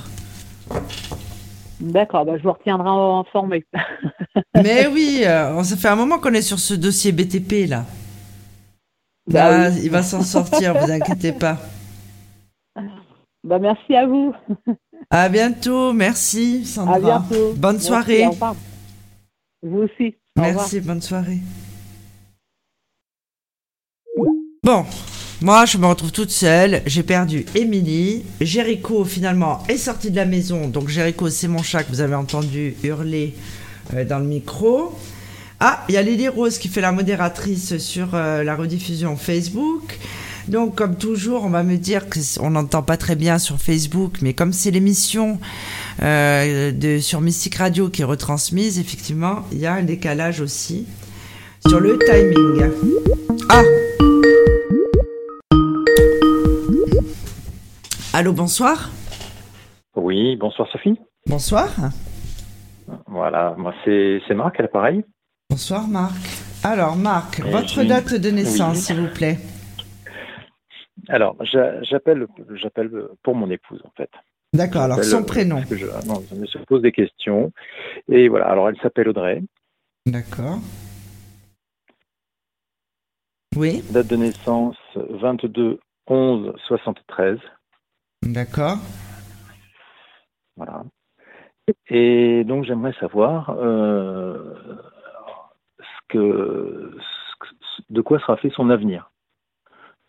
[1.79, 3.65] D'accord, bah, je vous retiendrai informé.
[4.55, 7.85] Mais oui, euh, ça fait un moment qu'on est sur ce dossier BTP là.
[9.27, 9.81] Bah Ah, oui.
[9.83, 11.57] Il va s'en sortir, vous inquiétez pas.
[13.43, 14.33] Bah, merci à vous.
[15.09, 16.95] À bientôt, merci Sandra.
[16.95, 17.53] À bientôt.
[17.57, 18.25] Bonne Merci, soirée.
[18.25, 18.31] au.
[19.61, 20.15] Vous aussi.
[20.37, 20.55] Au revoir.
[20.55, 21.39] Merci, bonne soirée.
[24.63, 24.85] Bon,
[25.43, 26.81] moi je me retrouve toute seule.
[26.85, 28.23] J'ai perdu Émilie.
[28.39, 30.69] Jericho finalement est sorti de la maison.
[30.69, 33.35] Donc Jericho, c'est mon chat que vous avez entendu hurler
[33.93, 34.97] euh, dans le micro.
[35.59, 39.99] Ah, il y a Lily Rose qui fait la modératrice sur euh, la rediffusion Facebook.
[40.47, 44.33] Donc, comme toujours, on va me dire qu'on n'entend pas très bien sur Facebook, mais
[44.33, 45.39] comme c'est l'émission
[46.01, 50.85] euh, sur Mystique Radio qui est retransmise, effectivement, il y a un décalage aussi
[51.65, 52.69] sur le timing.
[53.49, 53.63] Ah
[58.13, 58.89] Allô, bonsoir
[59.95, 60.99] Oui, bonsoir Sophie.
[61.25, 61.69] Bonsoir
[63.07, 65.03] Voilà, moi c'est Marc à l'appareil.
[65.49, 66.13] Bonsoir Marc.
[66.63, 68.81] Alors Marc, Et votre date de naissance, Oui.
[68.81, 69.37] s'il vous plaît.
[71.09, 72.89] Alors, j'a- j'appelle j'appelle
[73.23, 74.09] pour mon épouse en fait.
[74.53, 75.55] D'accord, alors son prénom.
[75.57, 77.51] parce que je, non, je me se pose des questions.
[78.09, 79.41] Et voilà, alors elle s'appelle Audrey.
[80.05, 80.59] D'accord.
[83.55, 87.37] Oui, Date de naissance 22 11 73.
[88.27, 88.77] D'accord.
[90.55, 90.83] Voilà.
[91.89, 94.53] Et donc j'aimerais savoir euh,
[95.79, 96.97] ce que,
[97.89, 99.11] de quoi sera fait son avenir.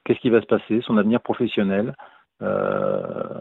[0.05, 1.94] Qu'est-ce qui va se passer, son avenir professionnel
[2.42, 3.38] euh,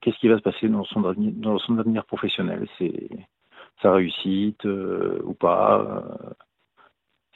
[0.00, 2.68] Qu'est-ce qui va se passer dans son avenir, dans son avenir professionnel?
[2.78, 3.08] C'est
[3.82, 6.04] sa réussite euh, ou pas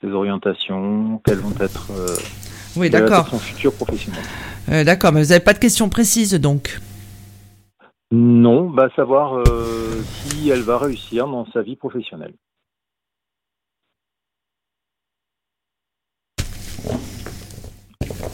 [0.01, 1.91] Ses orientations Quelles vont être
[2.77, 3.29] Oui, d'accord.
[3.29, 4.21] son futur professionnel
[4.71, 6.79] Euh, d'accord, mais vous n'avez pas de questions précises donc
[8.13, 12.35] Non, bah savoir euh, si elle va réussir dans sa vie professionnelle.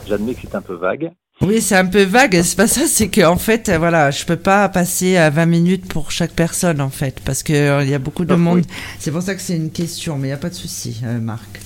[0.07, 1.13] J'admets que c'est un peu vague.
[1.41, 2.41] Oui, c'est un peu vague.
[2.43, 5.89] C'est pas ça, c'est que en fait, voilà, je peux pas passer à 20 minutes
[5.89, 8.59] pour chaque personne en fait, parce que euh, il y a beaucoup de Ah, monde.
[8.59, 8.67] oui.
[8.99, 11.19] C'est pour ça que c'est une question, mais il n'y a pas de souci, euh,
[11.21, 11.61] Marc.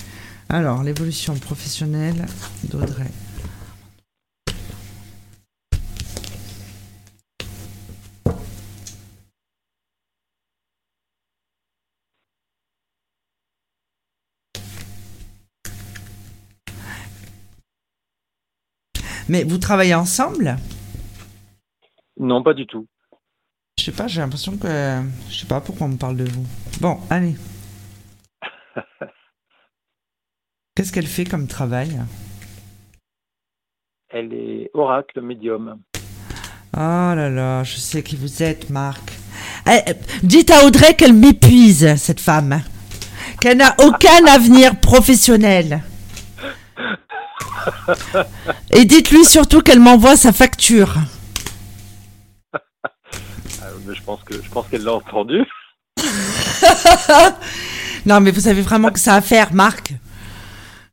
[0.51, 2.25] Alors, l'évolution professionnelle
[2.63, 3.05] d'Audrey.
[19.29, 20.57] Mais vous travaillez ensemble?
[22.17, 22.87] Non, pas du tout.
[23.77, 24.67] Je sais pas, j'ai l'impression que.
[25.29, 26.47] Je sais pas pourquoi on me parle de vous.
[26.81, 27.35] Bon, allez.
[30.79, 31.99] Qu'est-ce qu'elle fait comme travail?
[34.07, 35.77] Elle est oracle médium.
[36.73, 39.11] Oh là là, je sais qui vous êtes, Marc.
[39.67, 42.61] Eh, eh, dites à Audrey qu'elle m'épuise, cette femme.
[43.41, 45.83] Qu'elle n'a aucun avenir professionnel.
[48.71, 50.95] Et dites-lui surtout qu'elle m'envoie sa facture.
[52.53, 55.43] Ah, je pense que je pense qu'elle l'a entendu.
[58.05, 59.93] Non, mais vous savez vraiment que ça à faire, Marc.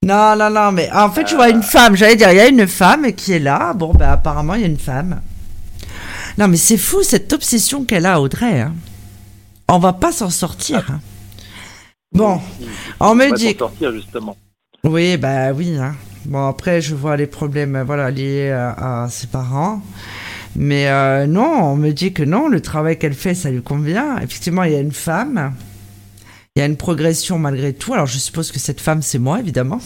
[0.03, 1.97] Non, non, non, mais en fait, je vois une femme.
[1.97, 3.73] J'allais dire, il y a une femme qui est là.
[3.73, 5.21] Bon, ben, apparemment, il y a une femme.
[6.39, 8.61] Non, mais c'est fou cette obsession qu'elle a, Audrey.
[8.61, 8.75] hein.
[9.69, 10.87] On va pas s'en sortir.
[10.91, 11.01] hein.
[12.13, 12.41] Bon,
[13.01, 13.53] on On me va dit.
[13.53, 14.37] s'en sortir justement.
[14.85, 15.77] Oui, bah oui.
[15.77, 15.95] hein.
[16.27, 19.83] Bon, après, je vois les problèmes voilà, liés à, à ses parents.
[20.55, 24.17] Mais euh, non, on me dit que non, le travail qu'elle fait, ça lui convient.
[24.19, 25.53] Effectivement, il y a une femme.
[26.57, 27.93] Il y a une progression malgré tout.
[27.93, 29.79] Alors, je suppose que cette femme, c'est moi, évidemment.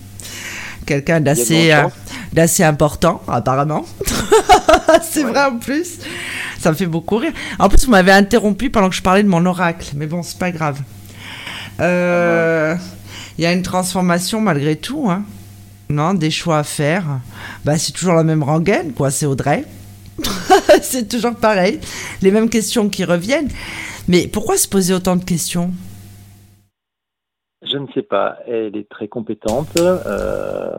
[0.86, 1.84] Quelqu'un d'assez Il euh,
[2.32, 3.84] d'assez important, apparemment.
[5.02, 5.98] c'est vrai en plus.
[6.58, 7.32] Ça me fait beaucoup rire.
[7.60, 9.92] En plus, vous m'avez interrompu pendant que je parlais de mon oracle.
[9.94, 10.80] Mais bon, c'est pas grave.
[11.80, 12.74] Euh,
[13.38, 15.08] Il y a une transformation malgré tout.
[15.08, 15.22] Hein.
[15.88, 17.04] Non, des choix à faire.
[17.64, 19.12] Bah, c'est toujours la même rengaine, quoi.
[19.12, 19.64] C'est Audrey.
[20.82, 21.78] c'est toujours pareil.
[22.22, 23.50] Les mêmes questions qui reviennent.
[24.08, 25.70] Mais pourquoi se poser autant de questions?
[27.62, 28.38] Je ne sais pas.
[28.46, 29.68] Elle est très compétente.
[29.76, 30.70] euh,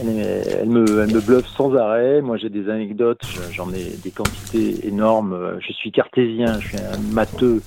[0.00, 2.20] elle, elle me, elle me bluffe sans arrêt.
[2.22, 3.20] Moi, j'ai des anecdotes.
[3.22, 5.58] je- J'en ai des quantités énormes.
[5.60, 6.58] Je suis cartésien.
[6.60, 7.60] Je suis un matheux,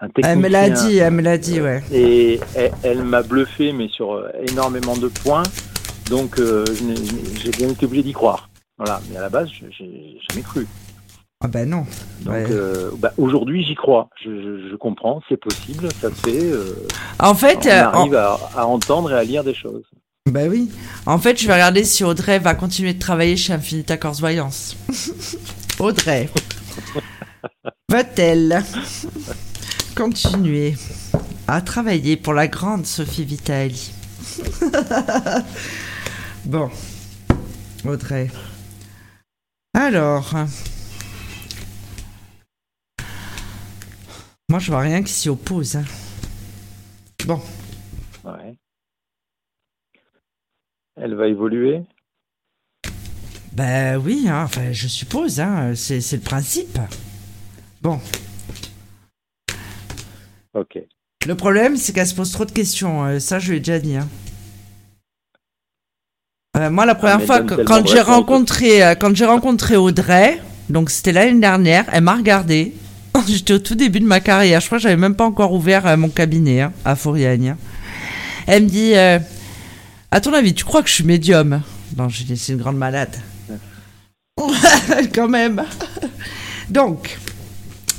[0.00, 0.32] un technicien.
[0.32, 1.82] Elle me l'a dit, elle me l'a dit, ouais.
[1.92, 5.42] Et elle, elle m'a bluffé, mais sur euh, énormément de points.
[6.10, 6.64] Donc, euh,
[7.36, 8.48] j'ai bien été obligé d'y croire.
[8.78, 9.00] Voilà.
[9.10, 10.66] Mais à la base, je- j'ai jamais cru.
[11.42, 11.86] Ah ben non.
[12.20, 12.46] Donc Ouais.
[12.50, 14.10] euh, bah, aujourd'hui, j'y crois.
[14.22, 16.44] Je, je- je comprends, c'est possible, ça se fait.
[16.44, 16.86] euh,
[17.18, 19.84] En fait, on euh, arrive à, à entendre et à lire des choses.
[20.30, 20.70] bah oui.
[21.06, 24.76] En fait, je vais regarder si Audrey va continuer de travailler chez Infinita Corse Voyance.
[25.78, 26.28] Audrey.
[27.88, 28.62] Va-t-elle
[29.96, 30.74] continuer
[31.48, 33.92] à travailler pour la grande Sophie Vitali?
[36.44, 36.68] Bon.
[37.86, 38.30] Audrey.
[39.74, 40.34] Alors.
[44.50, 45.76] Moi, je vois rien qui s'y oppose.
[45.76, 45.84] hein.
[47.24, 47.40] Bon.
[48.24, 48.56] Ouais.
[50.96, 51.82] Elle va évoluer?
[53.52, 56.78] Ben oui, hein, enfin, je suppose, hein, c'est c'est le principe.
[57.80, 58.00] Bon,
[60.54, 60.78] Ok.
[61.26, 63.04] le problème, c'est qu'elle se pose trop de questions.
[63.04, 63.96] euh, ça, je l'ai déjà dit.
[63.96, 64.08] hein.
[66.56, 69.26] Euh, moi, la première mais fois, donne que- tellement quand j'ai rencontré, euh, quand j'ai
[69.26, 72.74] rencontré Audrey, donc c'était l'année dernière, elle m'a regardé.
[73.28, 74.60] J'étais au tout début de ma carrière.
[74.60, 77.56] Je crois que j'avais même pas encore ouvert euh, mon cabinet hein, à Fouriagne.
[78.46, 79.18] Elle me dit, euh,
[80.10, 81.62] à ton avis, tu crois que je suis médium?
[81.96, 83.14] Non, j'ai dit, c'est une grande malade.
[85.14, 85.62] Quand même.
[86.70, 87.18] Donc,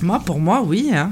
[0.02, 0.90] moi, pour moi, oui.
[0.94, 1.12] Hein.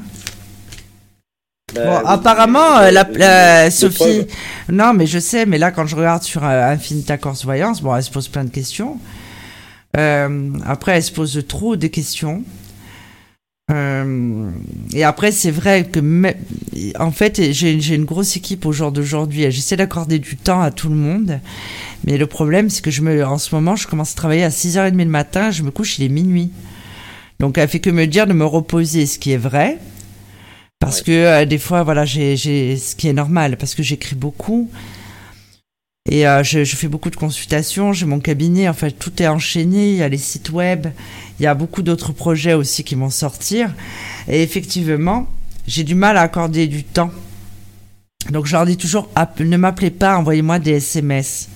[1.73, 4.25] Bon, Bah, oui, apparemment, oui, euh, la, oui, la- oui, Sophie.
[4.69, 7.95] Non, mais je sais, mais là, quand je regarde sur euh, Infinita Corse Voyance, bon,
[7.95, 8.97] elle se pose plein de questions.
[9.97, 12.43] Euh, après, elle se pose trop de questions.
[13.71, 14.49] Euh,
[14.93, 15.99] et après, c'est vrai que,
[16.99, 19.49] en fait, j'ai une grosse équipe au jour d'aujourd'hui.
[19.51, 21.39] J'essaie d'accorder du temps à tout le monde.
[22.05, 24.49] Mais le problème, c'est que je me, en ce moment, je commence à travailler à
[24.49, 26.51] 6h30 le matin, je me couche, il est minuit.
[27.39, 29.77] Donc, elle fait que me dire de me reposer, ce qui est vrai.
[30.79, 31.05] Parce Ouais.
[31.05, 34.69] que euh, des fois, voilà, j'ai, j'ai, ce qui est normal, parce que j'écris beaucoup.
[36.09, 39.27] Et euh, je, je fais beaucoup de consultations, j'ai mon cabinet, en fait, tout est
[39.27, 40.87] enchaîné, il y a les sites web,
[41.39, 43.71] il y a beaucoup d'autres projets aussi qui vont sortir.
[44.27, 45.27] Et effectivement,
[45.67, 47.11] j'ai du mal à accorder du temps.
[48.31, 49.07] Donc je leur dis toujours,
[49.39, 51.47] ne m'appelez pas, envoyez-moi des SMS.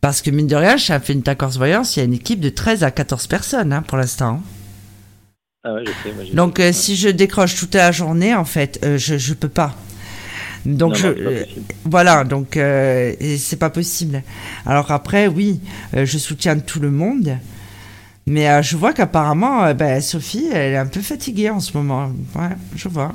[0.00, 2.48] Parce que mine de rien, chez Infinita Corse Voyance, il y a une équipe de
[2.48, 4.40] 13 à 14 personnes hein, pour l'instant.
[5.64, 8.44] Ah ouais, je sais, moi, j'ai Donc euh, si je décroche toute la journée, en
[8.44, 9.74] fait, euh, je, je peux pas.
[10.66, 11.44] Donc Non, je, non, c'est pas euh,
[11.84, 14.22] voilà, donc euh, c'est pas possible.
[14.66, 15.60] Alors après, oui,
[15.96, 17.38] euh, je soutiens tout le monde,
[18.26, 21.76] mais euh, je vois qu'apparemment, euh, ben, Sophie, elle est un peu fatiguée en ce
[21.76, 22.10] moment.
[22.34, 23.14] Ouais, je vois.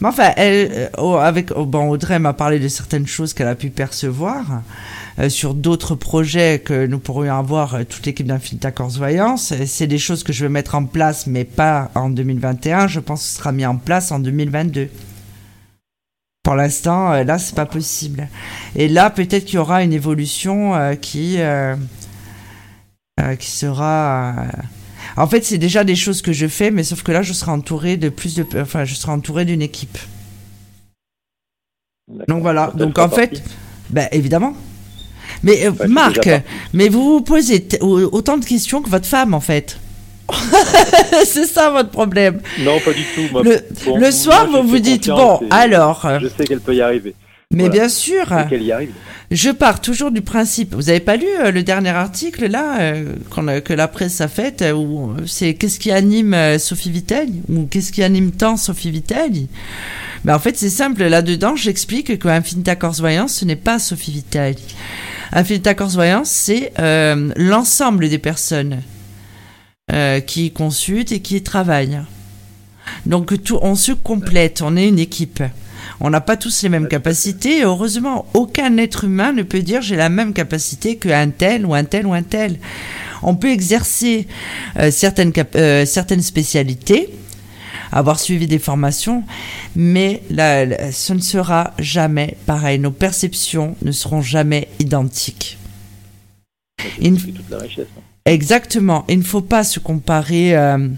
[0.00, 3.54] Mais enfin, elle, oh, avec oh, bon, Audrey m'a parlé de certaines choses qu'elle a
[3.54, 4.62] pu percevoir
[5.20, 9.54] euh, sur d'autres projets que nous pourrions avoir euh, toute l'équipe d'Infinita Corse Voyance.
[9.66, 12.88] C'est des choses que je vais mettre en place, mais pas en 2021.
[12.88, 14.88] Je pense que ce sera mis en place en 2022.
[16.44, 18.28] Pour l'instant, euh, là, c'est pas possible.
[18.76, 21.74] Et là, peut-être qu'il y aura une évolution euh, qui euh,
[23.20, 24.34] euh, qui sera.
[24.38, 24.62] euh,
[25.16, 27.50] En fait, c'est déjà des choses que je fais, mais sauf que là, je serai
[27.50, 29.98] entouré de plus de, enfin, je serai entouré d'une équipe.
[32.28, 32.70] Donc voilà.
[32.74, 33.42] Donc en fait,
[33.90, 34.54] ben évidemment.
[35.42, 36.28] Mais euh, Marc,
[36.74, 39.78] mais vous vous posez autant de questions que votre femme, en fait.
[41.24, 42.40] c'est ça votre problème.
[42.60, 43.22] Non, pas du tout.
[43.32, 46.04] Moi, Le, soir, je vous vous dites bon, alors.
[46.06, 47.14] euh, Je sais qu'elle peut y arriver.
[47.50, 47.72] Mais voilà.
[47.74, 48.26] bien sûr.
[48.48, 48.90] Qu'elle y arrive.
[49.30, 50.74] Je pars toujours du principe.
[50.74, 53.04] Vous avez pas lu euh, le dernier article là euh,
[53.46, 57.66] a- que la presse a fait euh, où c'est qu'est-ce qui anime Sophie Vitelli ou
[57.66, 59.48] qu'est-ce qui anime tant Sophie Vitelli
[60.24, 64.12] ben, en fait c'est simple là-dedans j'explique que Infinita Corse Voyance ce n'est pas Sophie
[64.12, 64.56] Vitelli.
[65.32, 66.72] Infinita Corse Voyance c'est
[67.36, 68.80] l'ensemble des personnes
[69.92, 72.00] euh, qui consultent et qui travaillent.
[73.06, 75.42] Donc tout, on se complète, on est une équipe.
[76.00, 77.58] On n'a pas tous les mêmes capacités.
[77.58, 81.74] Et heureusement, aucun être humain ne peut dire j'ai la même capacité qu'un tel ou
[81.74, 82.58] un tel ou un tel.
[83.22, 84.26] On peut exercer
[84.78, 87.10] euh, certaines, cap- euh, certaines spécialités,
[87.92, 89.22] avoir suivi des formations,
[89.76, 92.78] mais la- ce ne sera jamais pareil.
[92.78, 95.58] Nos perceptions ne seront jamais identiques.
[96.78, 97.86] C'est toute la richesse.
[97.96, 98.00] hein.
[98.26, 99.04] Exactement.
[99.08, 100.88] Il ne faut pas se comparer, euh,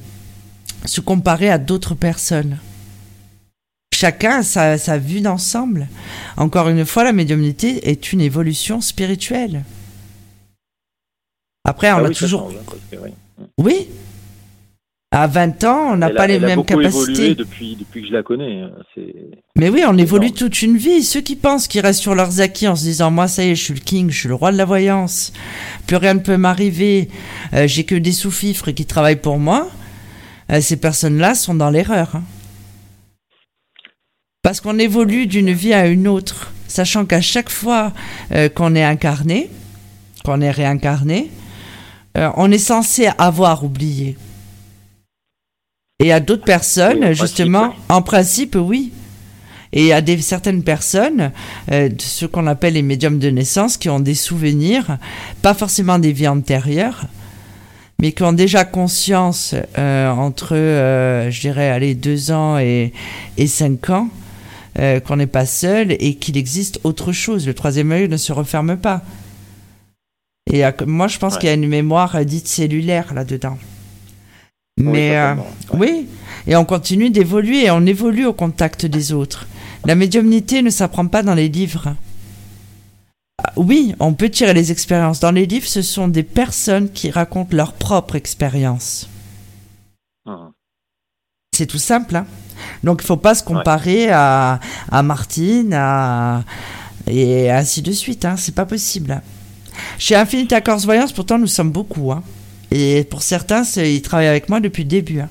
[0.84, 2.58] se comparer à d'autres personnes.
[3.92, 5.88] Chacun a sa, sa vue d'ensemble.
[6.36, 9.64] Encore une fois, la médiumnité est une évolution spirituelle.
[11.64, 12.50] Après, on Ah a oui, ça toujours.
[12.50, 12.54] change,
[13.02, 13.08] hein,
[13.58, 13.88] oui.
[15.18, 17.12] À 20 ans, on n'a pas a- les elle a mêmes beaucoup capacités.
[17.12, 18.60] évolué depuis, depuis que je la connais.
[18.60, 18.70] hein.
[19.56, 20.38] Mais oui, on évolue énorme.
[20.38, 21.02] toute une vie.
[21.02, 23.54] Ceux qui pensent qu'ils restent sur leurs acquis en se disant moi ça y est,
[23.54, 25.32] je suis le king, je suis le roi de la voyance,
[25.86, 27.08] plus rien ne peut m'arriver,
[27.54, 29.68] euh, j'ai que des sous-fifres qui travaillent pour moi,
[30.52, 32.10] euh, ces personnes-là sont dans l'erreur.
[32.16, 32.22] hein.
[34.42, 37.92] Parce qu'on évolue d'une vie à une autre, sachant qu'à chaque fois
[38.32, 39.48] euh, qu'on est incarné,
[40.24, 41.30] qu'on est réincarné,
[42.36, 44.16] on est censé avoir oublié.
[45.98, 48.92] Et à d'autres personnes, en justement, principe, en principe, oui.
[49.72, 51.32] Et a des, certaines personnes,
[51.72, 54.98] euh, de ce qu'on appelle les médiums de naissance, qui ont des souvenirs,
[55.42, 57.06] pas forcément des vies antérieures,
[58.00, 62.92] mais qui ont déjà conscience euh, entre, euh, je dirais, allez, deux ans et,
[63.38, 64.08] et cinq ans,
[64.78, 67.46] euh, qu'on n'est pas seul et qu'il existe autre chose.
[67.46, 69.02] Le troisième œil ne se referme pas.
[70.52, 71.40] Et euh, moi, je pense Ouais.
[71.40, 73.58] qu'il y a une mémoire euh, dite cellulaire là-dedans.
[74.78, 75.34] Oui, Mais euh,
[75.72, 76.06] oui,
[76.46, 79.46] et on continue d'évoluer et on évolue au contact des autres.
[79.86, 81.94] La médiumnité ne s'apprend pas dans les livres.
[83.42, 85.20] Ah, Oui, on peut tirer les expériences.
[85.20, 89.08] Dans les livres, ce sont des personnes qui racontent leur propre expérience.
[90.26, 90.52] Hum.
[91.56, 92.16] C'est tout simple.
[92.16, 92.26] Hein
[92.84, 94.60] Donc il faut pas se comparer à,
[94.90, 96.44] à Martine, à,
[97.06, 98.26] et ainsi de suite.
[98.26, 98.36] Hein.
[98.36, 99.22] C'est pas possible.
[99.98, 102.12] Chez Infinite Accords Voyance, pourtant, nous sommes beaucoup.
[102.12, 102.22] Hein.
[102.70, 105.20] Et pour certains, ils travaillent avec moi depuis le début.
[105.20, 105.28] hein.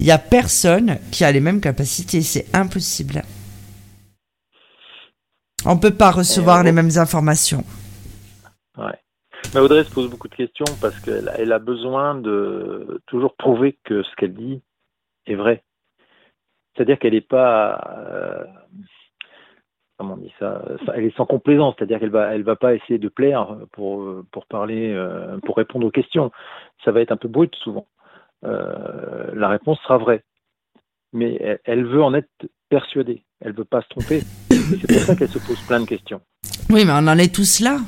[0.00, 2.22] Il y a personne qui a les mêmes capacités.
[2.22, 3.22] C'est impossible.
[5.64, 7.64] On peut pas recevoir les mêmes informations.
[8.76, 8.98] Ouais.
[9.54, 13.34] Mais Audrey se pose beaucoup de questions parce qu'elle a- elle a besoin de toujours
[13.36, 14.62] prouver que ce qu'elle dit
[15.26, 15.64] est vrai.
[16.76, 18.44] C'est-à-dire qu'elle n'est pas, euh,
[19.98, 21.74] comment on dit ça, ça- elle est sans complaisance.
[21.78, 25.86] C'est-à-dire qu'elle va, elle va pas essayer de plaire pour pour parler, euh, pour répondre
[25.86, 26.30] aux questions.
[26.84, 27.86] Ça va être un peu brut souvent.
[28.44, 30.22] Euh, la réponse sera vraie,
[31.12, 32.28] mais elle, elle veut en être
[32.68, 33.22] persuadée.
[33.40, 34.22] Elle veut pas se tromper.
[34.50, 36.20] C'est pour ça qu'elle se pose plein de questions.
[36.70, 37.78] Oui, mais on en est tous là.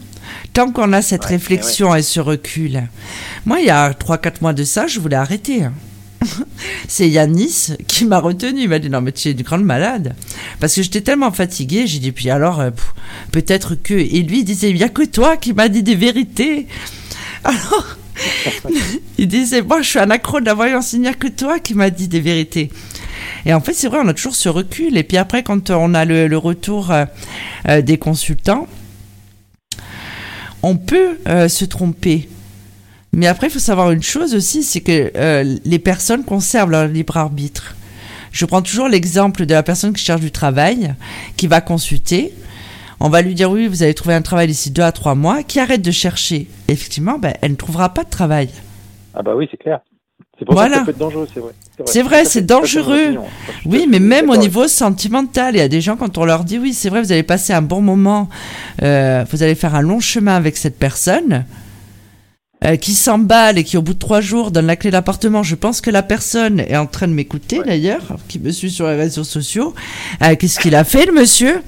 [0.54, 2.78] Tant qu'on a cette Ouais, réflexion et ce recul.
[3.46, 5.62] Moi, il y a 3-4 mois de ça, je voulais arrêter.
[6.88, 8.62] C'est Yanis qui m'a retenu.
[8.62, 10.14] Il m'a dit Non, mais tu es une grande malade.
[10.58, 11.86] Parce que j'étais tellement fatiguée.
[11.86, 12.70] J'ai dit Puis alors, euh,
[13.32, 13.94] peut-être que.
[13.94, 16.66] Et lui, il disait Il n'y a que toi qui m'as dit des vérités.
[17.44, 17.96] Alors,
[19.18, 20.92] il disait Moi, je suis un accro de la voyance.
[20.92, 22.70] Il n'y a que toi qui m'as dit des vérités.
[23.46, 24.96] Et en fait, c'est vrai, on a toujours ce recul.
[24.98, 27.06] Et puis après, quand on a le, retour euh,
[27.68, 28.68] euh, des consultants,
[30.62, 32.28] on peut se tromper.
[33.12, 36.86] Mais après, il faut savoir une chose aussi, c'est que euh, les personnes conservent leur
[36.86, 37.74] libre arbitre.
[38.32, 40.94] Je prends toujours l'exemple de la personne qui cherche du travail,
[41.36, 42.32] qui va consulter.
[43.00, 45.42] On va lui dire oui, vous allez trouver un travail d'ici deux à trois mois,
[45.42, 46.46] qui arrête de chercher.
[46.68, 48.50] Effectivement, ben, elle ne trouvera pas de travail.
[49.14, 49.80] Ah bah oui, c'est clair.
[50.38, 50.76] C'est pour Voilà.
[50.76, 51.52] ça que ça peut être dangereux, c'est vrai.
[51.86, 53.16] C'est vrai, c'est dangereux.
[53.66, 56.58] Oui, mais même au niveau sentimental, il y a des gens, quand on leur dit
[56.58, 58.28] oui, c'est vrai, vous allez passer un bon moment,
[58.82, 61.44] euh, vous allez faire un long chemin avec cette personne,
[62.64, 65.42] euh, qui s'emballe et qui, au bout de trois jours, donne la clé d'appartement.
[65.42, 67.66] Je pense que la personne est en train de m'écouter, Ouais.
[67.66, 69.74] d'ailleurs, qui me suit sur les réseaux sociaux.
[70.22, 71.62] Euh, Qu'est-ce qu'il a fait, le monsieur?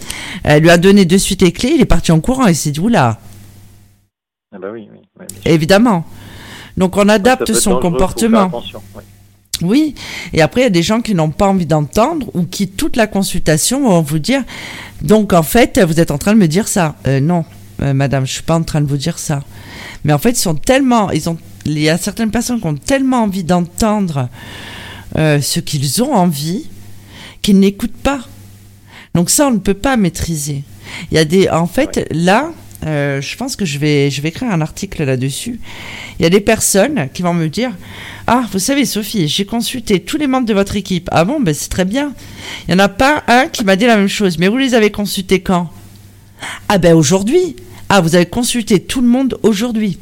[0.44, 2.70] Elle lui a donné de suite les clés, il est parti en courant et s'est
[2.72, 3.18] dit, oula,
[4.54, 5.26] Ah bah oui, oui.
[5.46, 6.04] évidemment.
[6.76, 8.50] Donc on adapte son comportement.
[8.96, 9.02] ouais.
[9.62, 9.94] Oui,
[10.32, 12.96] et après il y a des gens qui n'ont pas envie d'entendre ou qui toute
[12.96, 14.42] la consultation vont vous dire
[15.02, 16.96] donc en fait vous êtes en train de me dire ça.
[17.06, 17.44] Euh, non, euh,
[17.92, 19.42] madame, je suis pas en train de vous dire ça.
[20.04, 22.74] Mais en fait ils sont tellement, ils ont, il y a certaines personnes qui ont
[22.74, 24.28] tellement envie d'entendre
[25.18, 26.68] euh, ce qu'ils ont envie
[27.42, 28.20] qu'ils n'écoutent pas.
[29.14, 30.62] Donc ça on ne peut pas maîtriser.
[31.10, 32.52] Il y a des, en fait là.
[32.86, 35.60] euh, je pense que je vais, je vais écrire un article là-dessus.
[36.18, 37.70] Il y a des personnes qui vont me dire
[38.26, 41.08] ah, vous savez, Sophie, j'ai consulté tous les membres de votre équipe.
[41.12, 42.12] Ah bon, ben c'est très bien.
[42.68, 44.38] Il n'y en a pas un qui m'a dit la même chose.
[44.38, 45.70] Mais vous les avez consultés quand?
[46.68, 47.56] Ah ben aujourd'hui.
[47.94, 49.98] Ah, vous avez consulté tout le monde aujourd'hui.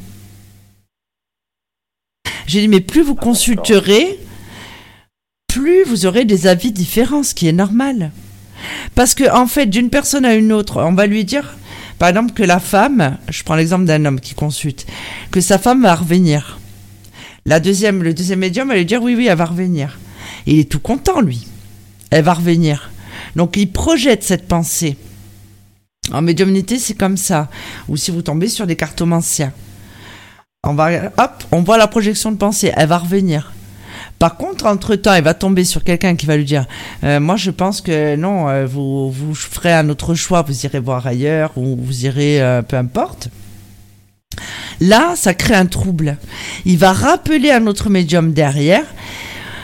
[2.47, 4.17] J'ai dit, mais plus vous consulterez,
[5.49, 8.13] plus vous aurez des avis différents, ce qui est normal.
[8.95, 11.57] Parce que, en fait, d'une personne à une autre, on va lui dire,
[11.99, 14.87] par exemple, que la femme, je prends l'exemple d'un homme qui consulte,
[15.33, 16.61] que sa femme va revenir.
[17.45, 19.99] La deuxième, le deuxième médium va lui dire oui, oui, elle va revenir.
[20.47, 21.49] Et il est tout content, lui.
[22.11, 22.93] Elle va revenir.
[23.35, 24.97] Donc il projette cette pensée.
[26.13, 27.49] En médiumnité, c'est comme ça.
[27.89, 29.53] Ou si vous tombez sur des cartomanciens.
[30.65, 32.73] On va, hop, on voit la projection de pensée.
[32.77, 33.53] Elle va revenir.
[34.19, 36.67] Par contre, entre-temps, il va tomber sur quelqu'un qui va lui dire
[37.05, 40.79] euh, Moi, je pense que non, euh, vous, vous ferez un autre choix, vous irez
[40.79, 43.31] voir ailleurs, ou vous irez, euh, peu importe.
[44.81, 46.19] Là, ça crée un trouble.
[46.67, 48.85] Il va rappeler un autre médium derrière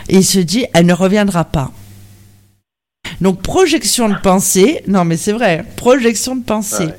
[0.08, 1.70] et il se dit Elle ne reviendra pas.
[3.20, 4.82] Donc, projection de pensée.
[4.86, 6.86] Non, mais c'est vrai, projection de pensée.
[6.86, 6.94] Ouais.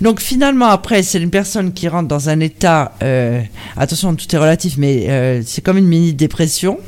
[0.00, 3.42] Donc finalement après c'est une personne qui rentre dans un état, euh,
[3.76, 6.78] attention tout est relatif mais euh, c'est comme une mini dépression.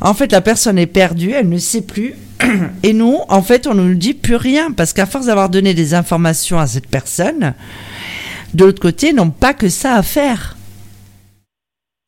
[0.00, 2.14] En fait la personne est perdue, elle ne sait plus
[2.82, 5.74] et nous en fait on ne nous dit plus rien parce qu'à force d'avoir donné
[5.74, 7.54] des informations à cette personne,
[8.54, 10.56] de l'autre côté n'ont pas que ça à faire.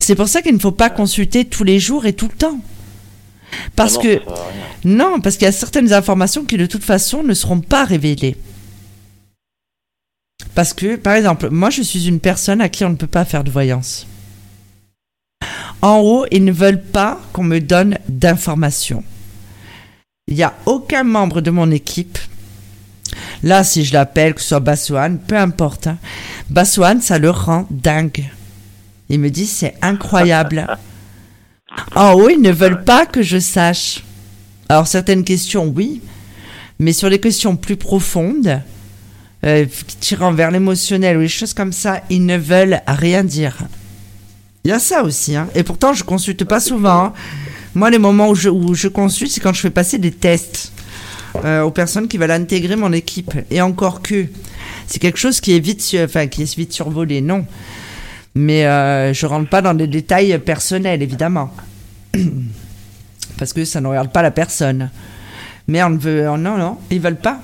[0.01, 2.61] C'est pour ça qu'il ne faut pas consulter tous les jours et tout le temps.
[3.75, 4.21] Parce Ah non, que
[4.87, 8.35] non, parce qu'il y a certaines informations qui de toute façon ne seront pas révélées.
[10.55, 13.25] Parce que, par exemple, moi je suis une personne à qui on ne peut pas
[13.25, 14.07] faire de voyance.
[15.81, 19.03] En haut, ils ne veulent pas qu'on me donne d'informations.
[20.27, 22.17] Il n'y a aucun membre de mon équipe.
[23.43, 25.87] Là, si je l'appelle, que ce soit Bassoane, peu importe.
[25.87, 25.97] hein.
[26.49, 28.25] Bassoane, ça le rend dingue.
[29.09, 30.67] Il me dit, c'est incroyable.
[31.95, 34.03] En haut, ils ne veulent pas que je sache.
[34.69, 36.01] Alors, certaines questions, oui.
[36.79, 38.61] Mais sur les questions plus profondes,
[39.45, 39.65] euh,
[39.99, 43.57] tirant vers l'émotionnel ou les choses comme ça, ils ne veulent rien dire.
[44.63, 45.35] Il y a ça aussi.
[45.35, 45.47] hein.
[45.55, 47.05] Et pourtant, je consulte pas souvent.
[47.05, 47.13] hein.
[47.73, 50.71] Moi, les moments où je, consulte, c'est quand je fais passer des tests
[51.45, 53.31] euh, aux personnes qui veulent intégrer mon équipe.
[53.51, 54.25] Et encore que,
[54.87, 57.45] c'est quelque chose qui est vite, enfin, qui est vite survolé, non.
[58.35, 61.51] Mais euh, je rentre pas dans des détails personnels, évidemment.
[63.39, 64.89] Parce que ça ne regarde pas la personne.
[65.67, 67.39] Mais on ne veut, oh non, non, ils veulent pas.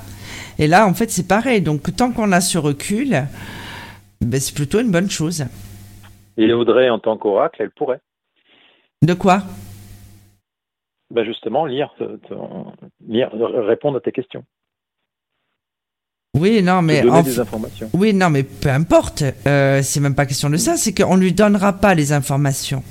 [0.59, 1.61] Et là, en fait, c'est pareil.
[1.61, 3.23] Donc, tant qu'on a ce recul,
[4.21, 5.45] ben, c'est plutôt une bonne chose.
[6.37, 7.99] Et Audrey, en tant qu'oracle, elle pourrait.
[9.01, 9.43] De quoi?
[11.11, 12.17] Bah justement, lire, te-
[13.07, 14.43] lire, répondre à tes questions.
[16.35, 17.89] Oui, non, mais en des f- informations.
[17.93, 19.23] oui, non, mais peu importe.
[19.45, 20.77] Euh, c'est même pas question de ça.
[20.77, 22.83] C'est qu'on lui donnera pas les informations.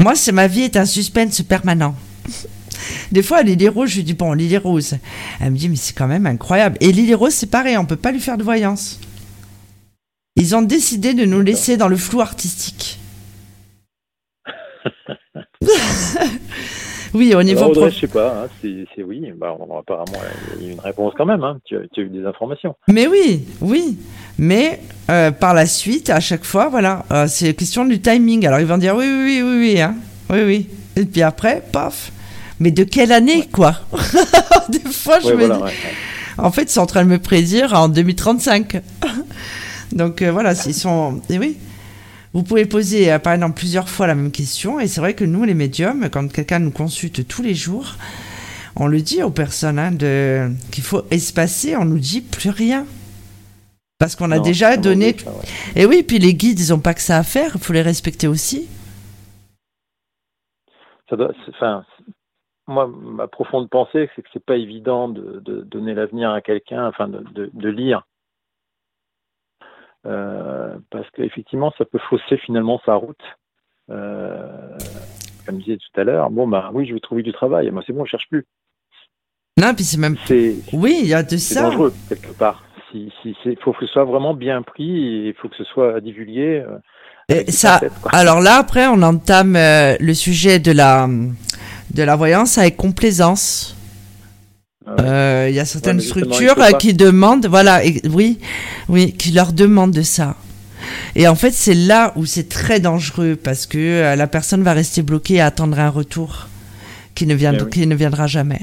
[0.00, 1.94] Moi, c'est ma vie est un suspense permanent.
[3.12, 4.96] Des fois, Lily Rose, je lui dis bon, Lily Rose.
[5.40, 6.78] Elle me dit mais c'est quand même incroyable.
[6.80, 8.98] Et Lily Rose, c'est pareil, on peut pas lui faire de voyance.
[10.36, 12.98] Ils ont décidé de nous laisser dans le flou artistique.
[17.14, 19.32] oui, au niveau Audrey, prof- je sais pas, hein, c'est oui.
[19.36, 20.18] Bah, on- apparemment,
[20.58, 21.42] il y a eu une réponse quand même.
[21.44, 21.58] Hein.
[21.64, 22.74] Tu, as, tu as eu des informations.
[22.88, 23.98] Mais oui, oui.
[24.38, 24.80] Mais
[25.10, 28.46] euh, par la suite, à chaque fois, voilà, euh, c'est question du timing.
[28.46, 29.94] Alors ils vont dire oui, oui, oui, oui, oui, hein.
[30.30, 30.68] oui, oui.
[30.96, 32.12] Et puis après, paf.
[32.58, 33.74] Mais de quelle année, quoi?
[34.68, 35.70] Des fois, je Ouais, me voilà, dis, ouais.
[36.38, 38.80] en fait, ils sont en train de me prédire en 2035.
[39.92, 41.20] Donc euh, voilà, s'ils sont.
[41.30, 41.56] Et oui.
[42.32, 44.78] Vous pouvez poser, euh, par exemple, plusieurs fois la même question.
[44.80, 47.96] Et c'est vrai que nous, les médiums, quand quelqu'un nous consulte tous les jours,
[48.76, 50.50] on le dit aux personnes hein, de...
[50.70, 52.86] qu'il faut espacer, on nous dit plus rien.
[53.98, 55.12] Parce qu'on a Non, déjà donné.
[55.12, 55.48] mauvais, ça, ouais.
[55.76, 57.82] Et oui, puis les guides, ils n'ont pas que ça à faire, il faut les
[57.82, 58.68] respecter aussi.
[61.08, 61.84] Ça doit, enfin,
[62.68, 66.86] moi, ma profonde pensée, c'est que c'est pas évident de, de donner l'avenir à quelqu'un,
[66.86, 68.06] enfin, de, de, de lire.
[70.06, 73.20] Euh, parce qu'effectivement, ça peut fausser finalement sa route.
[73.90, 74.46] Euh,
[75.46, 77.70] comme je disais tout à l'heure, bon, bah oui, je vais trouver du travail.
[77.70, 78.46] Moi, c'est bon, je cherche plus.
[79.58, 80.16] Non, puis c'est même.
[80.26, 81.62] C'est Oui, il y a de c'est ça.
[81.62, 82.64] dangereux, quelque part.
[82.90, 85.64] Si, si, c'est, faut que ce soit vraiment bien pris et il faut que ce
[85.64, 86.64] soit divulgué.
[86.66, 86.78] euh,
[87.28, 87.80] Et ça,
[88.12, 91.08] alors là, après, on entame euh, le sujet de la,
[91.94, 93.76] de la voyance avec complaisance.
[94.86, 94.96] Ah.
[95.00, 98.38] Euh, Il y a certaines structures euh, qui demandent, voilà, et- oui,
[98.88, 100.36] oui, qui leur demandent de ça.
[101.14, 104.72] Et en fait, c'est là où c'est très dangereux parce que euh, la personne va
[104.72, 106.48] rester bloquée et attendre un retour
[107.14, 107.70] qui ne, vient, Eh oui.
[107.70, 108.60] qui ne viendra jamais.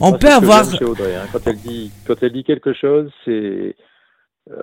[0.00, 0.66] On peut avoir.
[0.82, 1.26] Audrey, hein.
[1.32, 3.76] Quand elle dit, quand elle dit quelque chose, c'est,
[4.50, 4.54] euh,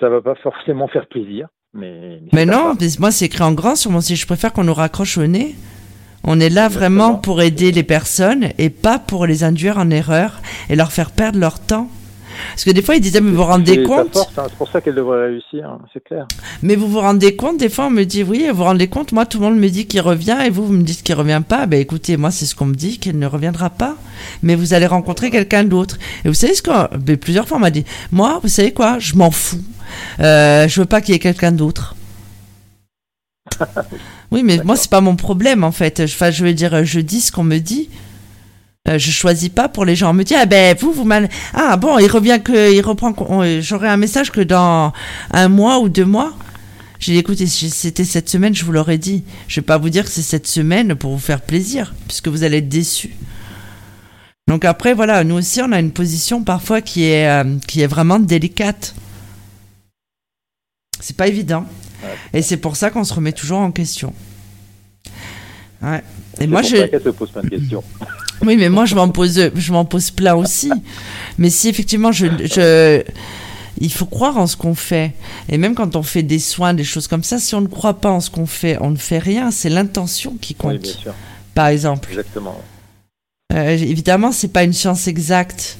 [0.00, 2.20] ça va pas forcément faire plaisir, mais.
[2.32, 4.16] Non, mais moi c'est écrit en grand sur mon site.
[4.16, 5.54] Je préfère qu'on nous raccroche au nez.
[6.26, 10.42] On est là vraiment pour aider les personnes et pas pour les induire en erreur
[10.68, 11.88] et leur faire perdre leur temps.
[12.50, 14.44] Parce que des fois ils disaient mais vous vous rendez compte hein.
[14.48, 16.26] C'est pour ça qu'elle devrait réussir, hein, c'est clair.
[16.62, 19.12] Mais vous vous rendez compte Des fois on me dit oui, vous vous rendez compte
[19.12, 21.42] Moi tout le monde me dit qu'il revient et vous vous me dites qu'il revient
[21.46, 21.66] pas.
[21.66, 23.96] Ben écoutez, moi c'est ce qu'on me dit qu'il ne reviendra pas.
[24.42, 25.96] Mais vous allez rencontrer quelqu'un d'autre.
[26.24, 28.98] Et vous savez ce que ben, plusieurs fois on m'a dit moi vous savez quoi?
[28.98, 29.62] Je m'en fous.
[30.20, 31.94] Euh, je veux pas qu'il y ait quelqu'un d'autre.
[34.32, 36.00] Oui, mais moi, c'est pas mon problème, en fait.
[36.00, 37.88] Enfin, je veux dire, je dis ce qu'on me dit.
[38.88, 40.10] Euh, je choisis pas pour les gens.
[40.10, 41.28] On me dit, ah ben, vous, vous mal.
[41.54, 42.72] Ah bon, il revient que.
[42.72, 43.14] Il reprend.
[43.60, 44.92] J'aurai un message que dans
[45.30, 46.34] un mois ou deux mois.
[46.98, 49.24] J'ai dit, écoutez, si c'était cette semaine, je vous l'aurais dit.
[49.48, 52.42] Je vais pas vous dire que c'est cette semaine pour vous faire plaisir, puisque vous
[52.42, 53.14] allez être déçus.
[54.48, 57.86] Donc après, voilà, nous aussi, on a une position parfois qui est, euh, qui est
[57.86, 58.94] vraiment délicate.
[61.00, 61.66] C'est pas évident.
[62.32, 64.12] Et c'est pour ça qu'on se remet toujours en question.
[65.82, 66.02] Ouais.
[66.40, 67.82] Et moi, pour je, ça qu'elle se pose plein de questions.
[68.42, 70.70] oui, mais moi, je m'en pose, je m'en pose plein aussi.
[71.38, 73.02] Mais si effectivement, je, je,
[73.78, 75.12] il faut croire en ce qu'on fait.
[75.48, 78.00] Et même quand on fait des soins, des choses comme ça, si on ne croit
[78.00, 79.50] pas en ce qu'on fait, on ne fait rien.
[79.50, 81.14] C'est l'intention qui Oui, compte, bien sûr,
[81.54, 82.08] par exemple.
[82.10, 82.60] exactement.
[83.52, 85.78] Euh, évidemment, c'est pas une science exacte.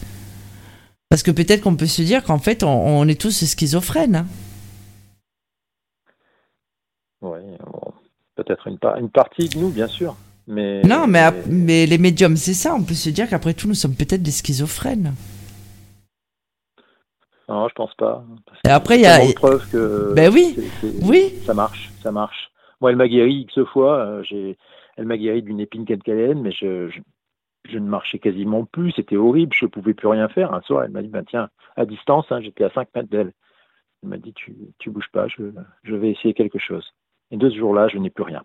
[1.09, 2.69] Parce que peut-être qu'on peut se dire qu'en fait, on,
[3.01, 4.17] on est tous schizophrènes.
[4.17, 4.27] hein.
[7.33, 7.93] Oui, bon,
[8.37, 10.16] peut-être une, par- une partie de nous, bien sûr.
[10.47, 12.74] Mais, Non, mais, les médiums, c'est ça.
[12.74, 15.14] On peut se dire qu'après tout, nous sommes peut-être des schizophrènes.
[17.49, 18.24] Non, je pense pas.
[18.47, 20.12] Parce Et après, il y a- de preuves que.
[20.14, 20.57] Ben oui,
[21.03, 21.33] oui.
[21.45, 22.51] Ça marche, ça marche.
[22.81, 23.99] Moi, elle m'a guéri X fois.
[23.99, 24.57] euh, j'ai,
[24.97, 27.01] elle m'a guéri d'une épine calcaléenne, mais je, je,
[27.70, 28.93] je ne marchais quasiment plus.
[28.93, 29.53] C'était horrible.
[29.55, 30.53] Je ne pouvais plus rien faire.
[30.53, 33.33] Un soir, elle m'a dit, ben, tiens, à distance, hein, j'étais à 5 mètres d'elle.
[34.03, 35.43] Elle m'a dit, tu, tu bouges pas, je,
[35.85, 36.85] je vais essayer quelque chose.
[37.31, 38.43] Et de ce jour-là, je n'ai plus rien.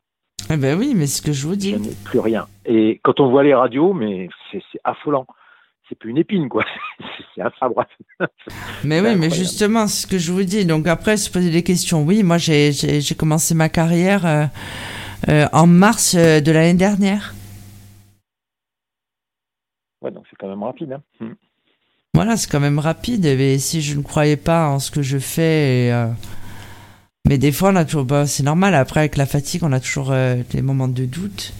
[0.49, 1.77] Eh ben oui, mais c'est ce que je vous Je dis.
[1.77, 2.47] n'ai plus rien.
[2.65, 5.27] Et quand on voit les radios, mais c'est, affolant.
[5.87, 6.63] C'est plus une épine, quoi.
[7.35, 7.85] C'est, un sabre.
[8.83, 10.65] Mais oui, mais justement, c'est ce que je vous dis.
[10.65, 12.03] Donc après, se poser des questions.
[12.03, 14.45] Oui, moi, j'ai commencé ma carrière euh,
[15.29, 17.33] euh, en mars euh, de l'année dernière.
[20.01, 20.93] Ouais, donc c'est quand même rapide.
[20.93, 21.01] Hein.
[21.19, 21.33] Hmm.
[22.13, 23.25] Voilà, c'est quand même rapide.
[23.25, 26.07] Et si je ne croyais pas en ce que je fais, et, euh,
[27.27, 28.75] mais des fois, on a toujours, bah, c'est normal.
[28.75, 31.53] Après, avec la fatigue, on a toujours euh, des moments de doute.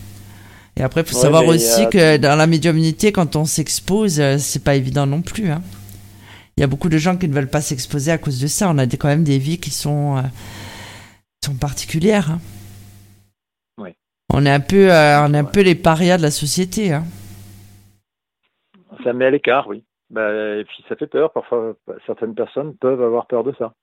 [0.78, 4.20] Et après, il faut Ouais, savoir aussi euh, que dans la médiumnité, quand on s'expose,
[4.20, 5.50] euh, c'est pas évident non plus.
[5.52, 5.62] hein.
[6.58, 8.70] Il y a beaucoup de gens qui ne veulent pas s'exposer à cause de ça.
[8.70, 10.22] On a des, quand même des vies qui sont, euh,
[11.46, 12.32] sont particulières.
[12.32, 12.40] hein.
[13.78, 13.96] Ouais.
[14.34, 15.52] On est un peu, euh, on est un Ouais.
[15.52, 16.94] peu les parias de la société.
[16.94, 17.06] hein.
[19.04, 19.84] Ça met à l'écart, oui.
[20.10, 21.32] Bah, et puis ça fait peur.
[21.32, 23.74] Parfois, certaines personnes peuvent avoir peur de ça.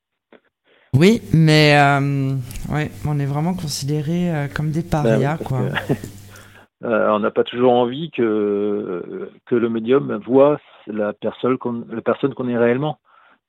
[0.95, 2.35] Oui, mais euh,
[2.71, 5.61] ouais, on est vraiment considérés euh, comme des parias, parce quoi.
[5.61, 5.93] que,
[6.87, 12.57] euh, on n'a pas toujours envie que, que le médium voit la personne qu'on est
[12.57, 12.99] réellement.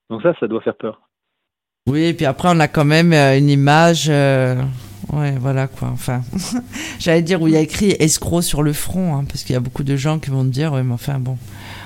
[0.10, 1.02] Donc ça, ça doit faire peur.
[1.88, 4.10] Oui, et puis après, on a quand même une image.
[4.10, 5.88] Ouais, voilà quoi.
[5.92, 6.22] Enfin,
[7.00, 9.56] j'allais dire où il y a écrit escroc sur le front, hein, parce qu'il y
[9.58, 11.38] a beaucoup de gens qui vont te dire, ouais, mais enfin bon,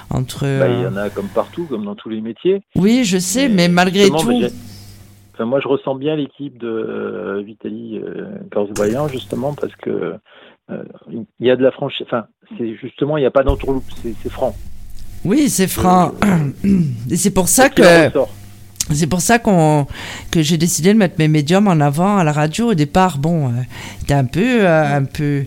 [0.09, 0.41] entre.
[0.41, 2.63] Bah, il y en a comme partout, comme dans tous les métiers.
[2.75, 4.41] Oui, je sais, mais, Mais malgré tout.
[4.41, 4.49] bah,
[5.33, 10.15] Enfin, moi, je ressens bien l'équipe de euh, Vitaly euh, justement, parce que
[10.69, 12.05] euh, il y a de la franchise.
[12.05, 12.25] Enfin,
[12.57, 14.55] c'est justement, il n'y a pas d'entourloupe, c'est franc.
[15.25, 16.11] Oui, c'est franc.
[17.09, 17.83] Et c'est pour ça que.
[18.91, 19.87] C'est pour ça qu'on
[20.29, 22.71] que j'ai décidé de mettre mes médiums en avant à la radio.
[22.71, 23.61] Au départ, bon, euh,
[23.99, 25.45] il était un peu, euh, un peu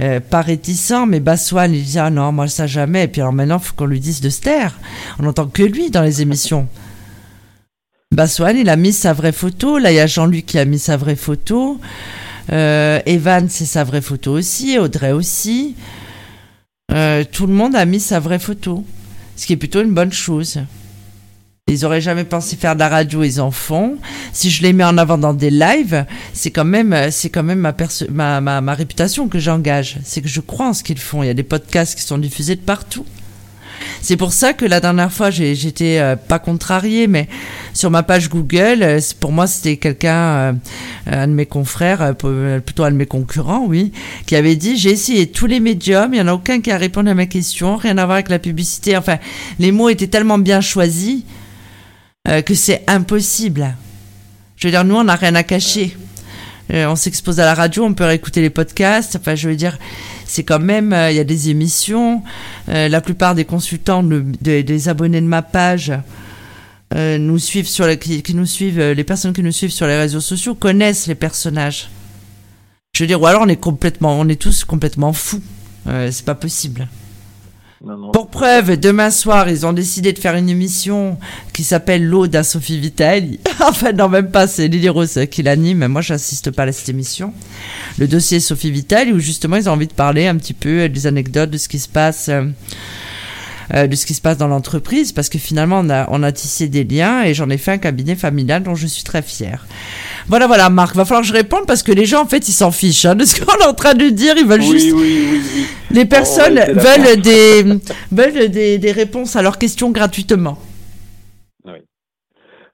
[0.00, 3.04] euh, pas réticent, mais Bassoine, il disait ah non, moi ça jamais.
[3.04, 4.78] Et puis alors maintenant, faut qu'on lui dise de se taire.
[5.20, 6.66] On n'entend que lui dans les émissions.
[8.12, 9.78] Bassoine, il a mis sa vraie photo.
[9.78, 11.80] Là, il y a Jean-Luc qui a mis sa vraie photo.
[12.52, 14.78] Euh, Evan, c'est sa vraie photo aussi.
[14.78, 15.74] Audrey aussi.
[16.92, 18.84] Euh, tout le monde a mis sa vraie photo,
[19.34, 20.60] ce qui est plutôt une bonne chose.
[21.68, 23.96] Ils auraient jamais pensé faire de la radio, ils en font.
[24.34, 26.04] Si je les mets en avant dans des lives,
[26.34, 27.72] c'est quand même, c'est quand même
[28.10, 29.96] ma, ma réputation que j'engage.
[30.04, 31.22] C'est que je crois en ce qu'ils font.
[31.22, 33.06] Il y a des podcasts qui sont diffusés de partout.
[34.00, 37.28] C'est pour ça que la dernière fois, j'étais euh, pas contrariée, mais
[37.72, 40.52] sur ma page Google, euh, pour moi, c'était quelqu'un, euh,
[41.06, 43.92] un de mes confrères, plutôt un de mes concurrents, oui,
[44.26, 46.76] qui avait dit j'ai essayé tous les médiums, il y en a aucun qui a
[46.76, 48.96] répondu à ma question, rien à voir avec la publicité.
[48.96, 49.18] Enfin,
[49.58, 51.22] les mots étaient tellement bien choisis
[52.24, 53.74] que c'est impossible.
[54.56, 55.96] Je veux dire, nous, on n'a rien à cacher.
[56.72, 59.16] On s'expose à la radio, on peut réécouter les podcasts.
[59.16, 59.76] Enfin, je veux dire,
[60.32, 62.22] c'est quand même, euh, il y a des émissions.
[62.68, 65.92] Euh, la plupart des consultants, de- de- des abonnés de ma page,
[66.94, 71.14] euh, nous suivent sur les personnes qui nous suivent sur les réseaux sociaux connaissent les
[71.14, 71.88] personnages.
[72.94, 73.48] Je veux dire, ou alors on
[74.28, 75.42] est tous complètement fous.
[75.86, 76.88] C'est pas possible.
[78.12, 81.18] Pour preuve, demain soir, ils ont décidé de faire une émission
[81.52, 83.40] qui s'appelle L'Aude à Sophie Vitali.
[83.60, 85.88] enfin, non, même pas, c'est Lily Rose qui l'anime.
[85.88, 87.32] Moi, j'assiste pas à cette émission.
[87.98, 91.06] Le dossier Sophie Vitali, où justement, ils ont envie de parler un petit peu des
[91.08, 92.30] anecdotes de ce qui se passe.
[93.74, 96.32] Euh, de ce qui se passe dans l'entreprise parce que finalement on a, on a
[96.32, 99.66] tissé des liens et j'en ai fait un cabinet familial dont je suis très fière.
[100.28, 102.52] Voilà, voilà, Marc, va falloir que je réponde parce que les gens en fait ils
[102.52, 104.92] s'en fichent hein, de ce qu'on est en train de dire, ils veulent Oui, juste
[104.94, 105.66] oui, oui, oui.
[105.90, 107.62] les personnes essayer veulent des,
[108.12, 110.58] veulent des, des réponses à leurs questions gratuitement.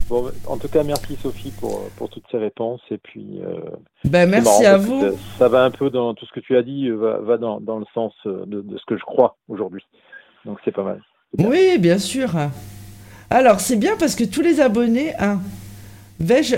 [0.09, 2.81] Bon, en tout cas, merci Sophie pour, pour toutes ces réponses.
[2.91, 3.61] Et puis, euh,
[4.05, 5.01] Ben, merci marrant à vous.
[5.03, 7.61] Ça, ça va un peu dans tout ce que tu as dit, va, va dans,
[7.61, 9.85] dans le sens euh, de, de ce que je crois aujourd'hui.
[10.45, 11.01] Donc c'est pas mal.
[11.37, 12.31] Oui, bien sûr.
[13.31, 15.15] Alors, c'est bien parce que tous les abonnés.
[15.19, 15.41] Hein,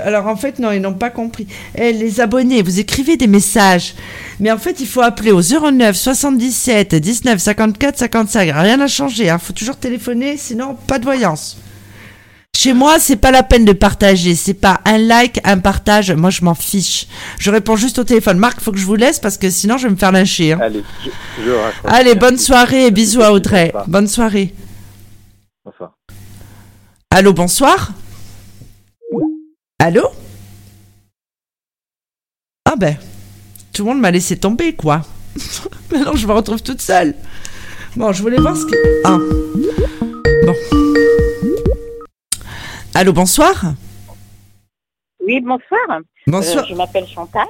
[0.04, 1.46] alors, en fait, non, ils n'ont pas compris.
[1.74, 3.94] Eh, les abonnés, vous écrivez des messages.
[4.38, 8.50] Mais en fait, il faut appeler au 09 77 19 54 55.
[8.54, 9.26] Rien n'a changé.
[9.26, 11.58] Il faut toujours téléphoner, sinon, pas de voyance.
[12.56, 14.34] Chez moi, c'est pas la peine de partager.
[14.34, 16.12] C'est pas un like, un partage.
[16.12, 17.06] Moi, je m'en fiche.
[17.38, 18.36] Je réponds juste au téléphone.
[18.38, 20.52] Marc, faut que je vous laisse parce que sinon, je vais me faire lyncher.
[20.52, 20.58] hein.
[20.60, 21.92] Allez, je, je raccroche.
[21.92, 23.72] Allez, bonne soirée et bisous à Audrey.
[23.86, 24.52] Bonne soirée.
[25.64, 25.92] Bonsoir.
[27.10, 27.92] Allô, bonsoir
[29.78, 30.08] Allô?
[32.66, 32.96] Ah ben,
[33.72, 35.00] tout le monde m'a laissé tomber, quoi.
[35.90, 37.14] Maintenant, je me retrouve toute seule.
[37.96, 38.76] Bon, je voulais voir ce que...
[39.04, 39.18] Ah.
[40.46, 40.54] Bon.
[43.00, 43.72] Allô, bonsoir
[45.26, 46.00] Oui, bonsoir.
[46.26, 46.64] Bonsoir.
[46.64, 47.46] Euh, je m'appelle Chantal.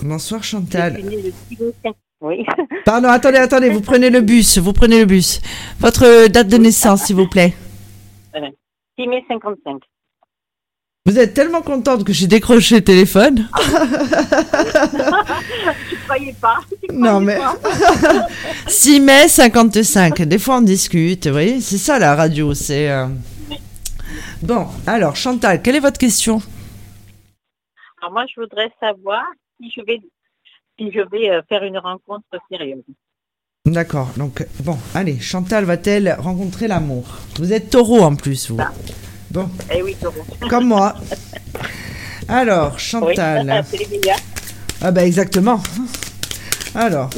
[0.00, 0.94] Bonsoir, Je Chantal.
[0.94, 2.46] suis née le 6 mai cinq- Oui.
[2.84, 5.40] Pardon, attendez, attendez, vous prenez le bus, vous prenez le bus.
[5.80, 7.52] Votre euh, date de naissance, s'il vous plaît.
[8.96, 9.82] 6 mai 55.
[11.06, 13.48] Vous êtes tellement contente que j'ai décroché le téléphone.
[15.90, 16.58] Tu croyais pas
[16.92, 17.38] Non, croyais mais-
[18.02, 18.28] pas
[18.68, 20.22] 6 mai 55.
[20.22, 22.88] Des fois, on discute, vous voyez, c'est ça la radio, c'est...
[22.88, 23.08] euh,
[24.42, 26.42] Bon, alors, Chantal, quelle est votre question?
[28.00, 29.22] Alors moi, je voudrais savoir
[29.60, 30.00] si je vais,
[30.78, 32.82] si je vais euh, faire une rencontre sérieuse.
[33.64, 37.04] D'accord, donc, bon, allez, Chantal va-t-elle rencontrer l'amour?
[37.36, 38.58] Vous êtes taureau en plus, vous.
[39.30, 40.24] Bon, Eh oui, Taureau.
[40.50, 40.94] comme moi.
[42.26, 43.64] Alors, Chantal.
[43.72, 44.00] les.
[44.80, 45.62] Ah bah exactement.
[46.74, 47.08] Alors,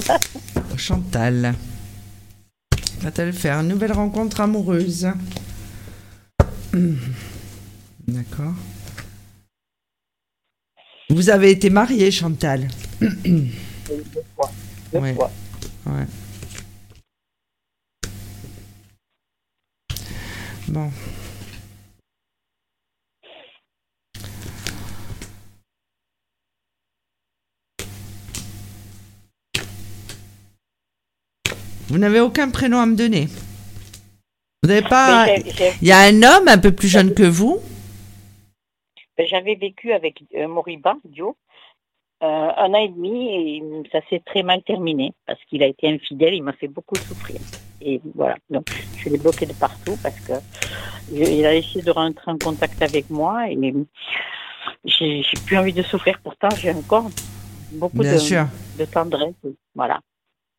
[0.77, 1.55] Chantal.
[3.01, 5.09] Va-t-elle faire une nouvelle rencontre amoureuse?
[8.07, 8.55] D'accord.
[11.11, 12.69] Vous avez été mariée, Chantal
[13.89, 14.51] deux fois.
[14.93, 15.15] Deux Ouais.
[15.15, 15.31] fois.
[15.87, 16.07] Ouais.
[20.69, 20.91] Bon.
[31.89, 33.29] Vous n'avez aucun prénom à me donner.
[34.65, 35.27] Vous n'avez pas.
[35.83, 37.61] Il y a un homme un peu plus jeune que vous?
[39.19, 41.37] ben, J'avais vécu avec euh, Moriba, Dio,
[42.23, 43.63] euh, un an et demi et
[43.93, 47.41] ça s'est très mal terminé parce qu'il a été infidèle, il m'a fait beaucoup souffrir.
[47.83, 50.33] Et voilà, donc je l'ai bloqué de partout parce que
[51.13, 53.59] il a essayé de rentrer en contact avec moi et
[54.87, 56.19] j'ai plus envie de souffrir.
[56.25, 57.11] Pourtant, j'ai encore
[57.73, 59.35] beaucoup de, de tendresse.
[59.75, 60.01] Voilà.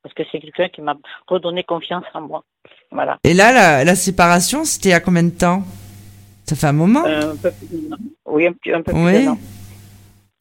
[0.06, 0.96] Parce que c'est quelqu'un qui m'a
[1.26, 2.44] redonné confiance en moi.
[2.92, 3.18] Voilà.
[3.24, 5.64] Et là, la, la séparation, c'était il y a combien de temps?
[6.46, 7.04] Ça fait un moment?
[7.08, 7.80] Euh, un peu plus.
[8.28, 8.52] Oui, un,
[8.84, 9.26] peu plus Oui.
[9.26, 9.38] d'un an.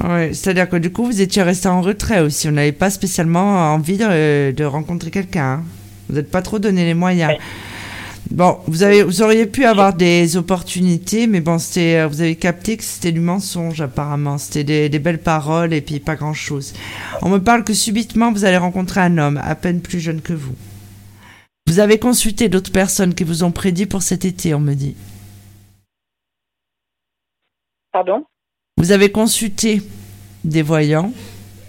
[0.04, 2.46] Ouais, c'est-à-dire que du coup, vous étiez resté en retrait aussi.
[2.46, 5.60] On n'avait pas spécialement envie de, de rencontrer quelqu'un.
[5.60, 5.62] hein.
[6.10, 7.30] Vous n'êtes pas trop donné les moyens.
[7.32, 7.38] Ouais.
[8.30, 12.36] Bon, vous, avez, vous auriez pu avoir des opportunités, mais bon, c'était, euh, vous avez
[12.36, 14.38] capté que c'était du mensonge apparemment.
[14.38, 16.72] C'était des, des belles paroles et puis pas grand-chose.
[17.22, 20.32] On me parle que subitement, vous allez rencontrer un homme à peine plus jeune que
[20.32, 20.54] vous.
[21.66, 24.96] Vous avez consulté d'autres personnes qui vous ont prédit pour cet été, on me dit.
[27.92, 28.24] Pardon?
[28.76, 29.82] Vous avez consulté
[30.44, 31.12] des voyants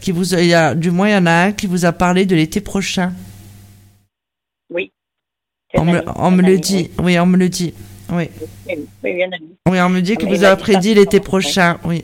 [0.02, 1.92] qui vous, il y a, du moins il y en a un qui vous a
[1.92, 3.14] parlé de l'été prochain.
[5.78, 7.74] On me, on le dit, oui, on me le dit,
[8.12, 8.30] oui,
[8.68, 12.04] Oui, on me dit mais vous il a m'a dit prédit l'été prochain, oui.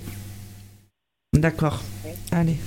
[1.33, 1.81] D'accord.
[2.31, 2.57] Allez.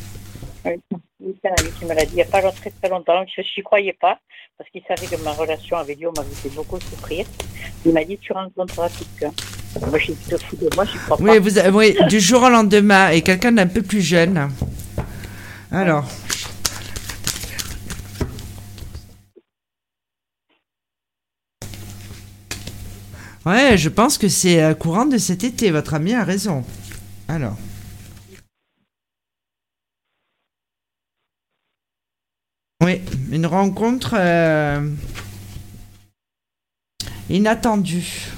[0.64, 3.24] Oui, c'est un ami qui me l'a dit il n'y a pas très très longtemps.
[3.26, 4.18] Je n'y croyais pas
[4.56, 7.26] parce qu'il savait que ma relation avec Dio m'avait fait beaucoup souffrir.
[7.84, 9.34] Il m'a dit tu rencontreras quelqu'un.
[9.88, 11.70] Moi, je te fous de moi, je crois Oui, pas.
[11.70, 14.48] vous, oui, du jour au lendemain et quelqu'un d'un peu plus jeune.
[15.72, 16.06] Alors.
[23.46, 25.70] Ouais, je pense que c'est euh, courant de cet été.
[25.70, 26.64] Votre ami a raison.
[27.28, 27.56] Alors.
[32.82, 34.90] Oui, une rencontre euh,
[37.28, 38.30] inattendue.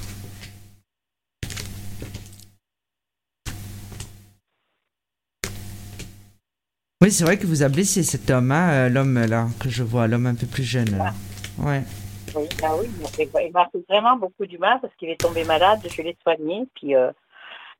[7.01, 9.83] Oui, c'est vrai que vous a blessé cet homme, hein, euh, l'homme là que je
[9.83, 10.97] vois, l'homme un peu plus jeune.
[10.97, 11.13] là.
[11.59, 11.83] Ouais.
[12.35, 15.79] Oui, ah oui, il m'a fait- vraiment beaucoup du mal parce qu'il est tombé malade,
[15.95, 17.11] je l'ai soigné, puis euh,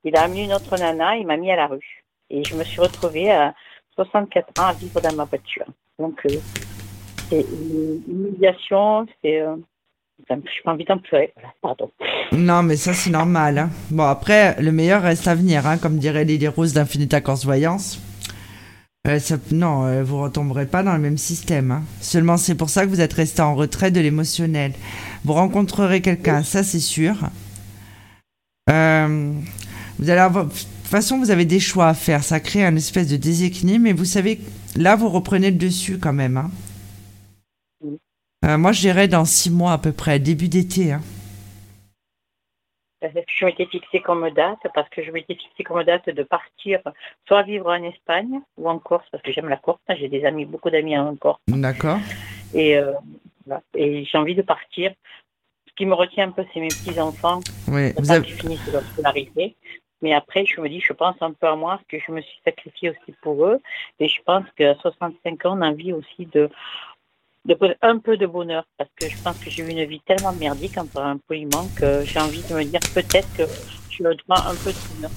[0.03, 2.03] il a amené une autre nana, il m'a mis à la rue.
[2.29, 3.53] Et je me suis retrouvée à
[3.95, 5.65] 64 ans à vivre dans ma voiture.
[5.99, 6.35] Donc, euh,
[7.29, 9.41] c'est une humiliation, c'est...
[9.41, 11.91] Euh, me- j'ai pas envie d'en pleurer, voilà, pardon.
[12.31, 13.57] Non, mais ça c'est normal.
[13.59, 13.69] hein.
[13.91, 17.99] Bon, après, le meilleur reste à venir, hein, comme dirait Lily Rose d'Infinita Corse Voyance.
[19.07, 21.71] Euh, ça- non, euh, vous retomberez pas dans le même système.
[21.71, 21.83] hein.
[22.01, 24.73] Seulement, c'est pour ça que vous êtes resté en retrait de l'émotionnel.
[25.23, 27.15] Vous rencontrerez quelqu'un, ça c'est sûr.
[28.69, 29.31] Euh,
[29.99, 30.45] vous allez avoir.
[30.45, 32.23] De toute façon, vous avez des choix à faire.
[32.23, 34.39] Ça crée un espèce de déséquilibre, mais vous savez,
[34.75, 36.37] là, vous reprenez le dessus quand même.
[36.37, 36.51] hein.
[38.45, 40.91] Euh, moi, je dirais dans six mois à peu près, début d'été.
[40.93, 41.01] hein.
[43.01, 46.79] Je m'étais fixée comme date parce que je m'étais fixée comme date de partir
[47.27, 49.79] soit vivre en Espagne ou en Corse parce que j'aime la Corse.
[49.89, 51.39] J'ai des amis, beaucoup d'amis en Corse.
[51.47, 51.99] D'accord.
[52.53, 52.93] Et, euh,
[53.75, 54.93] et j'ai envie de partir.
[55.67, 57.41] Ce qui me retient un peu, c'est mes petits-enfants.
[57.67, 57.93] Oui.
[57.97, 58.27] Vous avez...
[58.27, 59.55] finissent leur scolarité.
[60.01, 62.21] Mais après, je me dis, je pense un peu à moi, parce que je me
[62.21, 63.59] suis sacrifiée aussi pour eux.
[63.99, 66.49] Et je pense qu'à 65 ans, on a envie aussi de,
[67.47, 68.65] de un peu de bonheur.
[68.77, 72.03] Parce que je pense que j'ai eu une vie tellement merdique, un peu poliment, que
[72.05, 73.43] j'ai envie de me dire peut-être que
[73.89, 75.11] je le droit un peu de bonheur.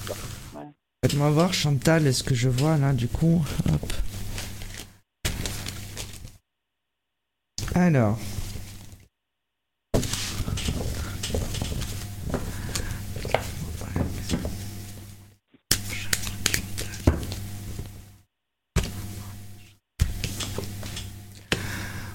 [1.03, 3.93] Faites-moi voir, Chantal, est-ce que je vois là, du coup Hop.
[7.73, 8.19] Alors.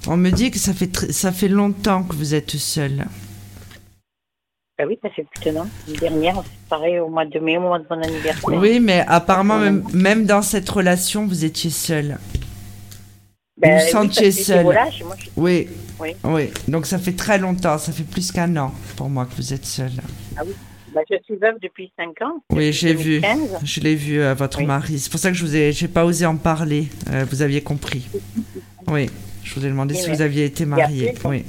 [0.09, 3.07] On me dit que ça fait, ça fait longtemps que vous êtes seul.
[4.79, 5.67] Ah oui, ça fait plus d'un an.
[6.01, 8.59] dernière, c'est pareil au mois de mai, au moment de mon anniversaire.
[8.59, 9.59] Oui, mais apparemment,
[9.95, 12.19] même, dans cette relation, vous étiez seul.
[13.57, 14.67] Ben, vous sentiez seul.
[15.37, 15.69] oui.
[15.99, 16.15] oui.
[16.25, 16.51] Oui.
[16.69, 19.65] Donc ça fait très longtemps, ça fait plus qu'un an pour moi que vous êtes
[19.65, 19.93] seul.
[20.37, 20.53] Ah oui.
[20.95, 22.43] Ben, je suis veuve depuis 5 ans.
[22.53, 23.21] Oui, j'ai vu.
[23.63, 24.99] Je l'ai vu, à euh, votre mari.
[24.99, 26.89] C'est pour ça que je vous ai, j'ai pas osé en parler.
[27.11, 28.09] Euh, vous aviez compris.
[28.89, 29.11] oui.
[29.47, 31.15] Je vous ai demandé si vous aviez été marié.
[31.25, 31.45] oui.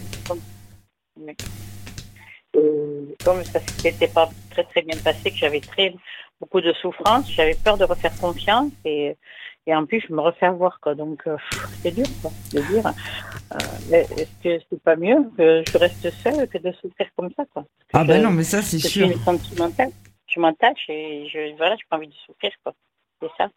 [3.26, 5.96] comme ça s'était pas très très bien passé, que j'avais très
[6.40, 9.18] beaucoup de souffrance, j'avais peur de refaire confiance et,
[9.66, 10.94] et en plus je me refais avoir quoi.
[10.94, 11.38] Donc euh,
[11.82, 12.88] c'est dur quoi, de dire
[13.54, 13.58] euh,
[13.92, 17.66] est-ce que c'est pas mieux que je reste seule que de souffrir comme ça quoi?
[17.94, 19.10] Ah ben non mais ça c'est sûr.
[19.12, 19.90] Je sentimentale,
[20.28, 22.76] je m'attache et je voilà, j'ai pas envie de souffrir quoi.
[23.22, 23.50] C'est ça.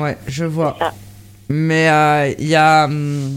[0.00, 0.78] Ouais, je vois.
[1.48, 2.84] Mais euh, il y a.
[2.84, 3.34] Hum,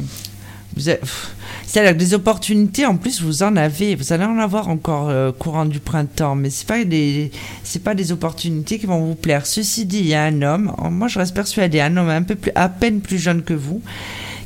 [1.66, 3.96] c'est des opportunités, en plus, vous en avez.
[3.96, 7.32] Vous allez en avoir encore euh, courant du printemps, mais c'est pas des,
[7.64, 9.46] c'est pas des opportunités qui vont vous plaire.
[9.46, 12.36] Ceci dit, il y a un homme, moi je reste persuadé, un homme un peu
[12.36, 13.82] plus, à peine plus jeune que vous,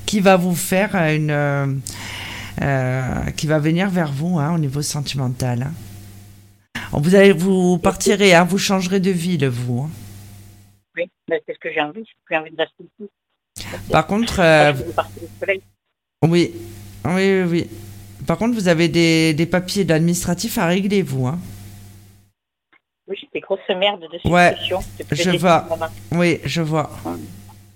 [0.06, 1.68] qui va vous faire une, euh,
[2.62, 5.64] euh, qui va venir vers vous hein, au niveau sentimental.
[5.64, 5.74] Hein.
[6.92, 9.84] Vous allez, vous partirez, hein, vous changerez de ville, vous.
[9.84, 9.90] Hein.
[10.98, 12.04] Oui, c'est ce que j'ai envie.
[12.30, 13.10] J'ai envie de rester ici.
[13.92, 14.74] Par contre, euh,
[16.24, 16.54] oui,
[17.06, 17.70] oui, oui,
[18.26, 21.28] Par contre, vous avez des, des papiers administratifs à régler, vous.
[21.28, 21.40] Hein
[23.08, 24.56] oui, j'ai des grosses merdes de ouais,
[25.12, 25.68] Je vois.
[26.12, 26.90] Oui, je vois.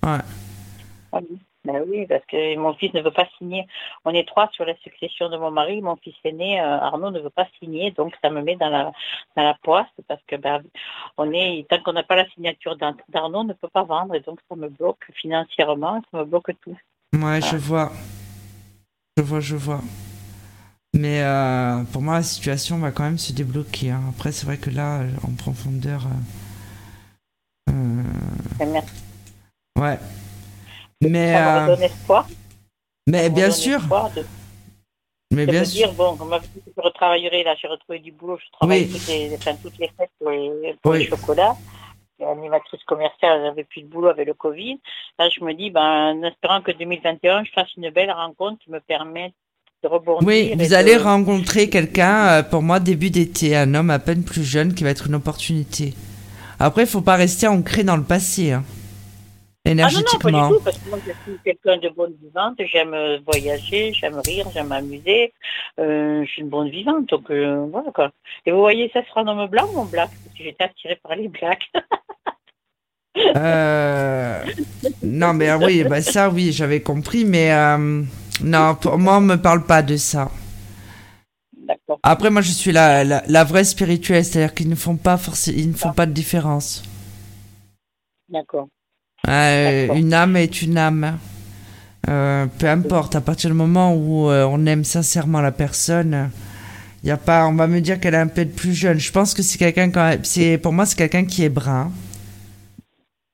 [0.04, 1.22] Ouais.
[1.68, 3.68] Ben oui, parce que mon fils ne veut pas signer.
[4.05, 5.82] On est trois sur la succession de mon mari.
[5.82, 7.91] Mon fils aîné, euh, Arnaud, ne veut pas signer.
[7.91, 8.93] Donc, ça me met dans la,
[9.36, 10.63] dans la poisse parce que ben,
[11.18, 14.15] on est, tant qu'on n'a pas la signature d'Arnaud, on ne peut pas vendre.
[14.15, 16.01] Et donc, ça me bloque financièrement.
[16.11, 16.78] Ça me bloque tout.
[17.13, 17.91] Ouais, je vois.
[19.18, 19.82] Je vois, je vois.
[20.93, 23.91] Mais euh, pour moi, la situation va quand même se débloquer.
[23.91, 24.03] Hein.
[24.15, 26.07] Après, c'est vrai que là, en profondeur.
[27.70, 28.03] Euh,
[28.65, 29.03] Merci.
[29.78, 29.99] Ouais.
[31.02, 32.28] Mais, ça me redonne espoir.
[33.08, 33.82] Mais bien sûr.
[35.32, 35.88] Mais bien sûr.
[35.88, 39.56] Dire, bon, comme je retravaillerai, là, j'ai retrouvé du boulot, je travaille toutes, les, enfin,
[39.62, 41.56] toutes les fêtes pour les, pour les chocolats.
[42.20, 44.80] Animatrice commerciale, j'avais plus de boulot avec le Covid.
[45.20, 48.72] Là, je me dis, ben, en espérant que 2021, je fasse une belle rencontre qui
[48.72, 49.34] me permette
[49.84, 50.28] de rebondir.
[50.28, 54.43] Oui, vous allez rencontrer quelqu'un, euh, pour moi, début d'été, un homme à peine plus
[54.43, 55.93] jeune qui va être une opportunité.
[56.60, 58.54] Après, il faut pas rester ancré dans le passé.
[58.54, 58.64] Hein
[59.72, 60.30] énergétiquement.
[60.30, 62.55] Ah non, non, pas du tout, parce que moi, je suis quelqu'un de bonne vivante,
[62.59, 65.34] j'aime euh, voyager, j'aime rire, j'aime m'amuser,
[65.80, 68.11] euh, je suis une bonne vivante, donc euh, voilà quoi.
[68.45, 71.15] Et vous voyez, ça sera un homme blanc ou black Parce que j'étais attirée par
[71.15, 71.72] les blacks.
[73.36, 74.43] euh...
[75.03, 77.51] Non, mais oui, bah, ça, oui, j'avais compris, mais
[78.43, 80.30] non, pour moi, on me parle pas de ça.
[82.01, 85.57] Après, moi, je suis la, la, la vraie spirituelle, c'est-à-dire qu'ils ne font pas forcément,
[85.57, 86.82] ils ne font pas de différence.
[88.30, 88.68] D'accord.
[89.28, 91.18] Euh, une âme est une âme.
[92.10, 96.30] Euh, peu importe, à partir du moment où euh, on aime sincèrement la personne,
[97.04, 99.00] y a pas, on va me dire qu'elle est un peu plus jeune.
[99.00, 99.92] Je pense que c'est quelqu'un
[100.24, 101.92] c'est pour moi c'est quelqu'un qui est brun.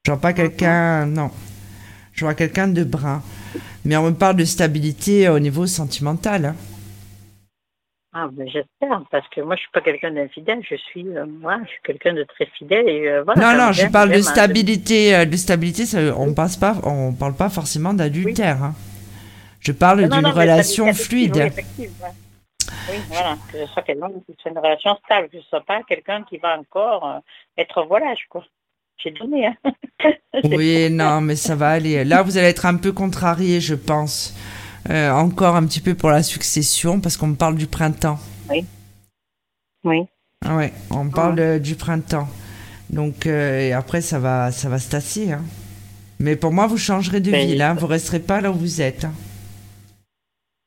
[0.06, 1.30] Je vois pas quelqu'un, non.
[2.14, 3.22] Je vois quelqu'un de brun.
[3.86, 6.46] Mais on me parle de stabilité au niveau sentimental.
[6.46, 6.56] Hein.
[8.16, 11.58] Ah, ben j'espère, parce que moi, je suis pas quelqu'un d'infidèle, je suis, euh, moi,
[11.64, 13.42] je suis quelqu'un de très fidèle et euh, voilà.
[13.42, 17.36] Non, non, je parle de stabilité, euh, de stabilité, ça, on passe pas, on parle
[17.36, 18.62] pas forcément d'adultère.
[18.62, 18.76] Hein.
[19.60, 21.52] Je parle d'une relation fluide.
[21.80, 21.90] Oui,
[22.90, 25.82] oui, voilà, que ce soit quelqu'un qui soit une relation stable, que ce soit pas
[25.82, 27.22] quelqu'un qui va encore
[27.58, 28.44] être volage, quoi.
[28.98, 29.56] J'ai donné, hein.
[30.44, 32.06] oui, non, mais ça va aller.
[32.06, 34.36] Là, vous allez être un peu contrarié, je pense.
[34.90, 38.20] Euh, encore un petit peu pour la succession, parce qu'on me parle du printemps.
[38.50, 38.66] Oui.
[39.86, 40.06] Oui.
[40.46, 42.28] Ah ouais, on parle du printemps.
[42.90, 45.32] Donc, euh, et après, ça va, ça va se tasser.
[45.32, 45.42] Hein.
[46.20, 47.74] Mais pour moi, vous changerez de ben, ville, hein.
[47.74, 49.06] vous resterez pas là où vous êtes.
[49.06, 49.14] Hein.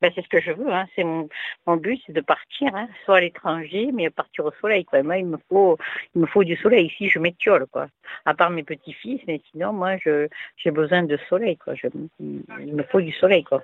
[0.01, 0.73] Ben, c'est ce que je veux.
[0.73, 0.87] Hein.
[0.95, 1.29] C'est mon,
[1.67, 2.89] mon but, c'est de partir, hein.
[3.05, 4.85] soit à l'étranger, mais partir au soleil.
[4.85, 5.03] Quoi.
[5.03, 5.79] Moi, il me faut,
[6.15, 6.87] il me faut du soleil.
[6.87, 7.89] Ici, je m'étiole, quoi.
[8.25, 11.75] À part mes petits-fils, mais sinon, moi, je, j'ai besoin de soleil, quoi.
[11.75, 11.87] Je,
[12.19, 13.63] il me faut du soleil, quoi.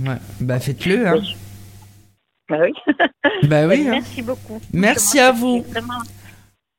[0.00, 0.16] Ouais.
[0.40, 1.06] Bah faites-le.
[1.06, 1.20] Hein.
[2.48, 2.72] Ben oui.
[3.48, 3.86] Bah oui.
[3.86, 3.90] hein.
[3.92, 4.60] Merci beaucoup.
[4.72, 5.62] Merci à vous.
[5.68, 5.94] Vraiment...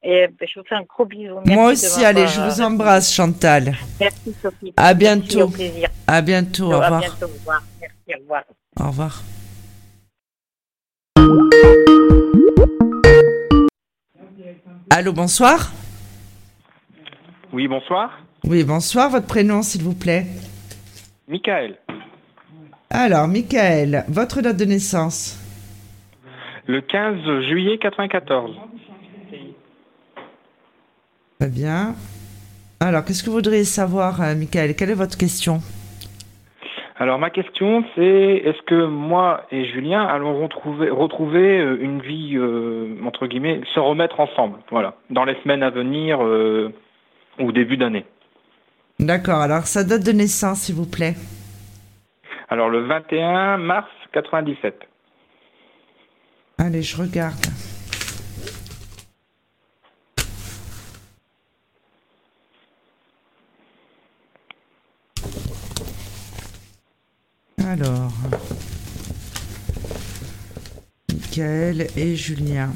[0.06, 1.36] Et ben, je vous fais un gros bisou.
[1.46, 3.74] Moi Merci aussi, allez, je vous euh, embrasse, Chantal.
[4.00, 4.74] Merci Sophie.
[4.76, 5.42] À Merci, bientôt.
[5.44, 5.90] Au plaisir.
[6.08, 6.68] À bientôt.
[6.68, 7.00] Au à revoir.
[7.02, 7.26] bientôt.
[7.26, 7.64] Au revoir.
[7.80, 7.96] Merci.
[8.10, 8.44] Au revoir.
[8.80, 9.24] Au revoir.
[14.90, 15.72] Allô, bonsoir.
[17.52, 18.20] Oui, bonsoir.
[18.46, 19.10] Oui, bonsoir.
[19.10, 20.26] Votre prénom, s'il vous plaît.
[21.28, 21.78] Michael.
[22.96, 25.40] Alors, Michael, votre date de naissance
[26.68, 28.52] Le 15 juillet 94.
[31.40, 31.96] Très bien.
[32.80, 34.76] Alors, qu'est-ce que vous voudriez savoir, euh, Michael?
[34.76, 35.60] Quelle est votre question?
[37.00, 38.02] Alors ma question c'est
[38.46, 43.80] est-ce que moi et Julien allons retrouver, retrouver euh, une vie euh, entre guillemets se
[43.80, 46.72] remettre ensemble voilà dans les semaines à venir euh,
[47.40, 48.06] ou début d'année?
[49.00, 49.40] D'accord.
[49.42, 51.16] Alors, sa date de naissance, s'il vous plaît.
[52.50, 54.76] Alors le 21 mars 97.
[56.58, 57.36] Allez, je regarde.
[67.66, 68.12] Alors,
[71.10, 72.70] Michael et Julien.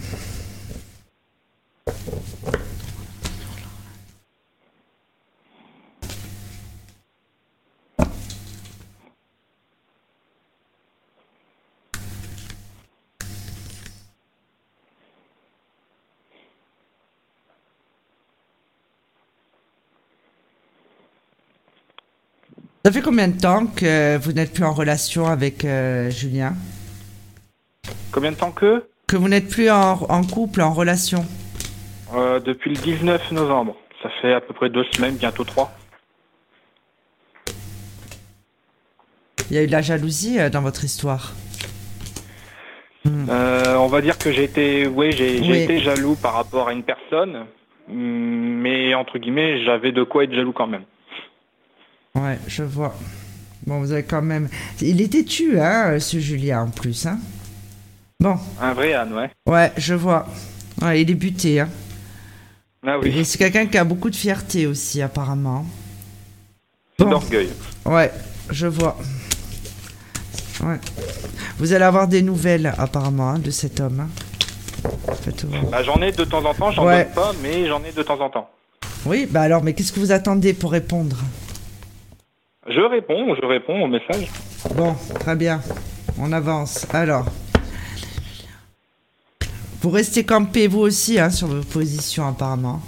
[23.07, 26.53] Combien de temps que vous n'êtes plus en relation avec euh, Julien
[28.11, 31.25] Combien de temps que Que vous n'êtes plus en, en couple, en relation
[32.13, 33.77] Euh, Depuis le 19 novembre.
[34.03, 35.71] Ça fait à peu près deux semaines, bientôt trois.
[39.49, 41.33] Il y a eu de la jalousie euh, dans votre histoire.
[43.07, 45.59] Euh, on va dire que j'ai été, oui, j'ai Oui.
[45.59, 47.45] été jaloux par rapport à une personne,
[47.87, 50.83] mais entre guillemets, j'avais de quoi être jaloux quand même.
[52.17, 52.95] Ouais, je vois.
[53.65, 54.49] Bon, vous avez quand même.
[54.81, 57.19] Il était tu, hein, ce Julien en plus, hein
[58.19, 59.29] Bon, Un vrai âne, ouais.
[59.47, 60.27] ouais, je vois.
[60.81, 61.69] Ouais, il est buté, hein.
[62.85, 65.65] Ah Et oui, c'est quelqu'un qui a beaucoup de fierté aussi, apparemment.
[66.97, 67.09] bon.
[67.09, 67.49] d'orgueil.
[67.85, 68.11] Ouais,
[68.49, 68.97] je vois.
[70.63, 70.79] Ouais.
[71.59, 73.99] Vous allez avoir des nouvelles, apparemment, hein, de cet homme.
[74.01, 74.09] hein.
[75.71, 77.03] Bah, j'en ai de temps en temps, j'en Ouais.
[77.05, 78.49] donne pas, mais j'en ai de temps en temps.
[79.05, 81.17] Oui, bah alors, mais qu'est-ce que vous attendez pour répondre?
[82.69, 84.27] Je réponds, je réponds au message.
[84.75, 85.61] Bon, très bien.
[86.19, 86.85] On avance.
[86.93, 87.25] Alors.
[89.81, 92.81] Vous restez campé, vous aussi, hein, sur vos positions, apparemment.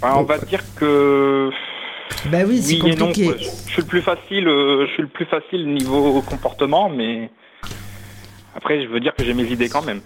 [0.00, 1.50] Bah, on va dire que
[2.30, 3.06] Bah oui, c'est oui et non.
[3.06, 3.34] compliqué.
[3.38, 7.30] Je suis le plus facile, euh, je suis le plus facile niveau comportement, mais
[8.56, 10.00] après, je veux dire que j'ai mes idées quand même.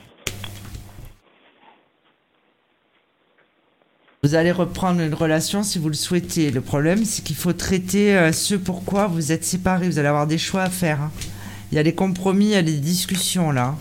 [4.22, 6.50] Vous allez reprendre une relation si vous le souhaitez.
[6.50, 9.86] Le problème, c'est qu'il faut traiter euh, ce pourquoi vous êtes séparés.
[9.88, 11.00] Vous allez avoir des choix à faire.
[11.00, 11.10] hein.
[11.72, 13.76] Il y a des compromis, il y a des discussions là.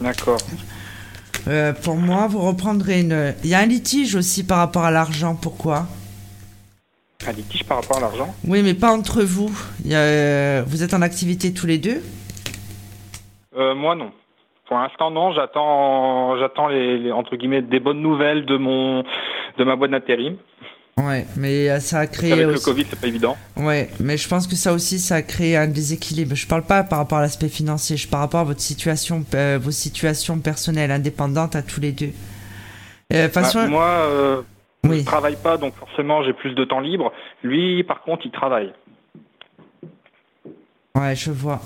[0.00, 0.38] D'accord.
[1.48, 3.34] Euh, pour moi, vous reprendrez une.
[3.42, 5.34] Il y a un litige aussi par rapport à l'argent.
[5.34, 5.88] Pourquoi?
[7.26, 8.32] Un litige par rapport à l'argent?
[8.44, 9.50] Oui, mais pas entre vous.
[9.84, 12.00] Il y a, euh, Vous êtes en activité tous les deux?
[13.56, 14.12] Euh, Moi, non.
[14.66, 15.32] Pour l'instant, non.
[15.32, 19.02] J'attends, j'attends les, les- entre guillemets des bonnes nouvelles de mon,
[19.58, 20.36] de ma boîte d'intérim.
[20.96, 22.32] Ouais, mais euh, ça a créé.
[22.32, 23.36] Avec le Covid, c'est pas évident.
[23.56, 26.36] Ouais, mais je pense que ça aussi, ça a créé un déséquilibre.
[26.36, 29.24] Je parle pas par rapport à l'aspect financier, je parle par rapport à votre situation,
[29.34, 32.12] euh, vos situations personnelles, indépendantes à tous les deux.
[33.12, 34.42] Euh, Bah, moi, euh,
[34.84, 35.00] Oui.
[35.00, 37.12] je travaille pas, donc forcément, j'ai plus de temps libre.
[37.42, 38.72] Lui, par contre, il travaille.
[40.96, 41.60] ouais, je vois.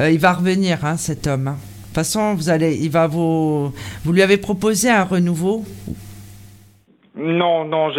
[0.00, 1.56] Il va revenir, hein, cet homme.
[1.92, 3.70] De toute façon, vous allez, il va vous,
[4.02, 5.62] vous lui avez proposé un renouveau?
[7.14, 7.90] Non, non,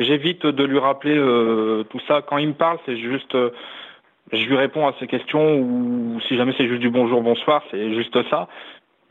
[0.00, 2.20] j'évite de lui rappeler euh, tout ça.
[2.28, 3.50] Quand il me parle, c'est juste, euh,
[4.32, 7.94] je lui réponds à ses questions ou si jamais c'est juste du bonjour, bonsoir, c'est
[7.94, 8.48] juste ça.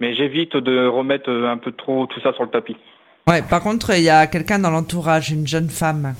[0.02, 2.76] Mais j'évite de remettre euh, un peu trop tout ça sur le tapis.
[3.30, 3.42] Ouais.
[3.42, 6.16] Par contre, il y a quelqu'un dans l'entourage, une jeune femme.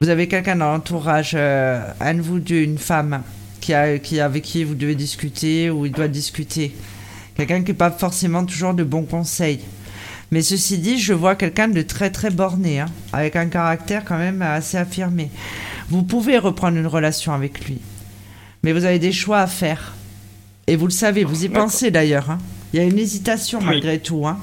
[0.00, 3.24] Vous avez quelqu'un dans l'entourage, euh, un de vous deux, une femme,
[3.66, 6.72] qui a, qui avec qui vous devez discuter ou il doit discuter.
[7.36, 9.58] Quelqu'un qui n'est pas forcément toujours de bons conseils.
[10.30, 14.18] Mais ceci dit, je vois quelqu'un de très très borné, hein, avec un caractère quand
[14.18, 15.30] même assez affirmé.
[15.88, 17.80] Vous pouvez reprendre une relation avec lui.
[18.62, 19.94] Mais vous avez des choix à faire.
[20.68, 22.30] Et vous le savez, vous y pensez d'ailleurs.
[22.30, 22.38] hein.
[22.72, 23.66] Il y a une hésitation Oui.
[23.66, 24.26] malgré tout.
[24.28, 24.38] hein.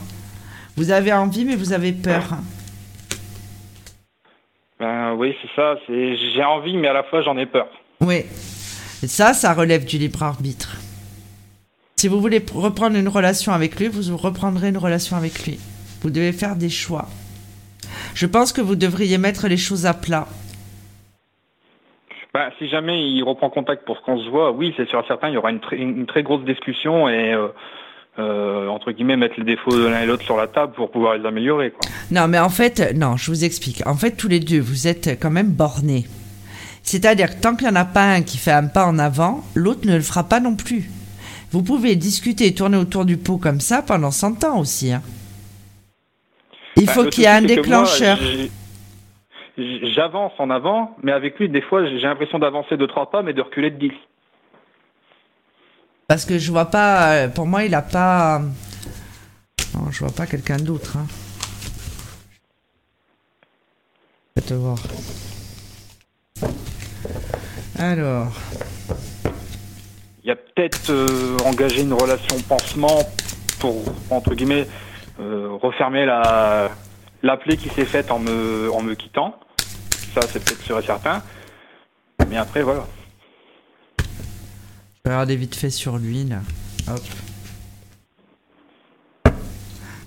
[0.75, 2.37] Vous avez envie, mais vous avez peur.
[4.79, 5.75] Ben oui, c'est ça.
[5.87, 7.67] J'ai envie, mais à la fois j'en ai peur.
[8.01, 8.23] Oui.
[9.03, 10.77] Et ça, ça relève du libre arbitre.
[11.97, 15.59] Si vous voulez reprendre une relation avec lui, vous reprendrez une relation avec lui.
[16.01, 17.07] Vous devez faire des choix.
[18.15, 20.27] Je pense que vous devriez mettre les choses à plat.
[22.33, 25.27] Ben, si jamais il reprend contact pour qu'on se voit, oui, c'est sûr et certain,
[25.29, 27.49] il y aura une, très- une très grosse discussion et euh,
[28.19, 31.15] euh, entre guillemets mettre les défauts de l'un et l'autre sur la table pour pouvoir
[31.15, 31.71] les améliorer.
[31.71, 31.81] Quoi.
[32.09, 33.85] Non, mais en fait, non, je vous explique.
[33.85, 36.05] En fait, tous les deux, vous êtes quand même bornés.
[36.83, 39.43] C'est-à-dire que tant qu'il n'y en a pas un qui fait un pas en avant,
[39.55, 40.89] l'autre ne le fera pas non plus.
[41.51, 44.91] Vous pouvez discuter et tourner autour du pot comme ça pendant 100 ans aussi.
[44.91, 45.01] hein.
[46.75, 48.19] Il Ben, faut qu'il y ait un déclencheur.
[49.57, 53.33] J'avance en avant, mais avec lui, des fois, j'ai l'impression d'avancer de trois pas, mais
[53.33, 53.91] de reculer de 10.
[56.07, 57.13] Parce que je vois pas.
[57.13, 58.39] euh, Pour moi, il a pas.
[59.75, 60.97] Non, je vois pas quelqu'un d'autre.
[60.97, 61.05] Hein.
[64.35, 64.77] Je vais te voir.
[67.77, 68.31] Alors.
[70.23, 72.99] Il y a peut-être euh, engagé une relation pansement
[73.59, 74.67] pour, entre guillemets,
[75.19, 76.71] euh, refermer la,
[77.21, 79.37] la plaie qui s'est faite en me, en me quittant.
[80.13, 81.21] Ça, c'est peut-être sûr et certain.
[82.29, 82.87] Mais après, voilà.
[83.97, 86.39] Je vais regarder vite fait sur lui, là.
[86.87, 87.01] Hop.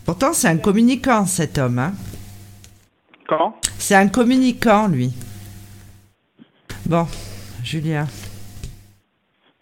[0.06, 1.78] Pourtant, c'est un communicant, cet homme.
[1.78, 1.92] Hein.
[3.28, 3.60] Comment?
[3.76, 5.12] C'est un communicant, lui.
[6.86, 7.06] Bon,
[7.64, 8.06] Julien.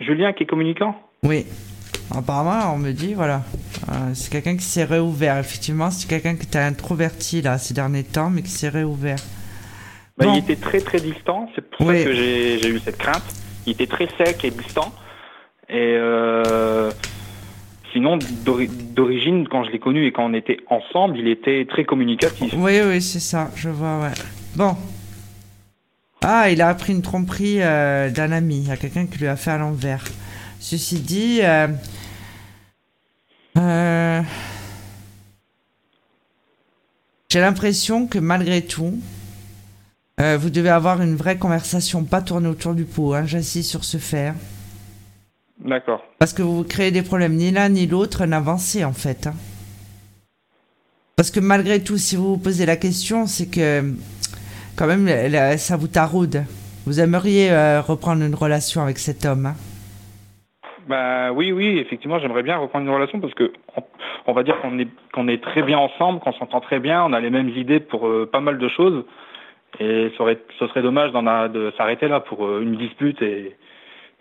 [0.01, 1.47] Julien qui est communicant Oui.
[2.15, 3.43] Apparemment, on me dit, voilà.
[3.89, 5.39] Euh, c'est quelqu'un qui s'est réouvert.
[5.39, 9.17] Effectivement, c'est quelqu'un qui était introverti, là, ces derniers temps, mais qui s'est réouvert.
[10.19, 10.35] Bah, Bon.
[10.35, 11.99] Il était très très distant, c'est pour Oui.
[11.99, 13.25] ça que j'ai eu cette crainte.
[13.67, 14.93] Il était très sec et distant.
[15.71, 16.91] Et euh,
[17.93, 21.85] sinon, d'ori- d'origine, quand je l'ai connu et quand on était ensemble, il était très
[21.85, 22.53] communicatif.
[22.55, 24.13] Oui, oui, c'est ça, je vois, ouais.
[24.57, 24.77] Bon.
[26.27, 28.59] Ah, il a appris une tromperie euh, d'un ami.
[28.63, 30.05] Il y a quelqu'un qui lui a fait à l'envers.
[30.59, 31.69] Ceci dit, euh,
[33.59, 34.23] euh,
[37.29, 38.99] j'ai l'impression que malgré tout,
[40.17, 43.13] vous devez avoir une vraie conversation, pas tourner autour du pot.
[43.15, 44.29] Hein, J'insiste sur ce fait.
[44.29, 44.37] hein.
[45.63, 46.03] D'accord.
[46.19, 47.35] Parce que vous créez des problèmes.
[47.35, 49.27] Ni l'un ni l'autre n'avancez en fait.
[49.27, 49.35] hein.
[51.17, 53.93] Parce que malgré tout, si vous vous posez la question, c'est que
[54.77, 55.09] quand même
[55.59, 56.45] ça vous taraude.
[56.87, 59.47] Vous aimeriez euh, reprendre une relation avec cet homme.
[59.47, 59.55] hein?
[60.87, 63.83] Bah oui, oui, effectivement, j'aimerais bien reprendre une relation parce que on,
[64.27, 67.15] on va dire qu'on est qu'on est très bien ensemble, qu'on s'entend très bien, on
[67.15, 69.05] a les mêmes idées pour euh, pas mal de choses,
[69.81, 73.23] et ça aurait, ce serait dommage d'en a- de s'arrêter là pour euh, une dispute
[73.23, 73.57] et,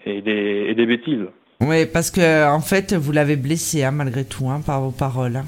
[0.05, 1.25] et des et des bêtises.
[1.59, 5.43] Oui, parce que en fait, vous l'avez blessé hein, malgré tout hein, par vos paroles.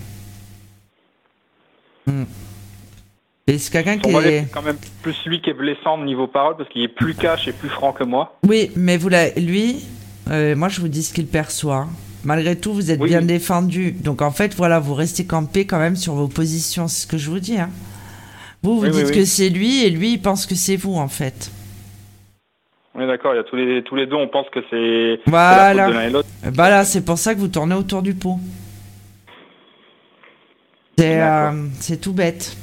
[2.08, 2.26] hein.
[3.48, 4.52] Et c'est quelqu'un qui est...
[4.52, 7.48] quand même plus lui qui est blessant au niveau parole parce qu'il est plus cash
[7.48, 8.40] et plus franc que moi.
[8.44, 9.86] Oui, mais vous lui,
[10.32, 11.86] euh, moi je vous dis ce qu'il perçoit.
[12.24, 13.10] Malgré tout, vous êtes Oui.
[13.10, 13.92] bien défendu.
[13.92, 16.88] Donc en fait, voilà, vous restez campé quand même sur vos positions.
[16.88, 17.60] C'est ce que je vous dis.
[17.60, 17.70] hein.
[18.64, 19.20] Vous, vous Oui, oui, dites oui.
[19.20, 21.52] que c'est lui et lui, il pense que c'est vous en fait.
[23.00, 26.08] Est d'accord, il y a tous les tous les deux, on pense que c'est Voilà.
[26.08, 26.28] de l'autre.
[26.52, 28.40] Bah c'est pour ça que vous tournez autour du pot.
[30.98, 32.58] C'est euh, c'est tout bête.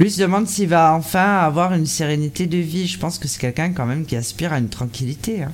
[0.00, 2.86] Lui se demande s'il va enfin avoir une sérénité de vie.
[2.86, 5.42] Je pense que c'est quelqu'un quand même qui aspire à une tranquillité.
[5.42, 5.52] hein.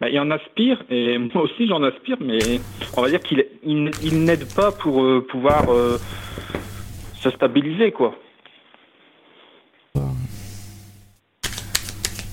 [0.00, 2.38] Bah, il en aspire, et moi aussi j'en aspire, mais
[2.96, 5.98] on va dire qu'il il, il n'aide pas pour euh, pouvoir euh,
[7.20, 8.14] se stabiliser, quoi.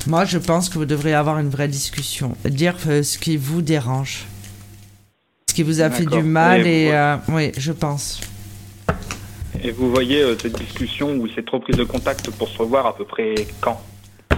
[0.08, 2.36] Moi, je pense que vous devriez avoir une vraie discussion.
[2.46, 4.26] Dire euh, ce qui vous dérange.
[5.48, 8.22] Ce qui vous a fait du mal Et euh, oui, je pense.
[9.64, 12.96] Et vous voyez euh, cette discussion ou cette reprise de contact pour se revoir à
[12.96, 13.80] peu près quand?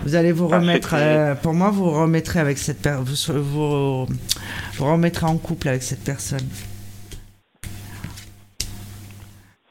[0.03, 0.95] Vous allez vous remettre...
[0.95, 3.03] euh, pour moi, vous remettrez avec cette personne...
[3.05, 4.05] Vous, vous,
[4.73, 6.45] vous remettrez en couple avec cette personne.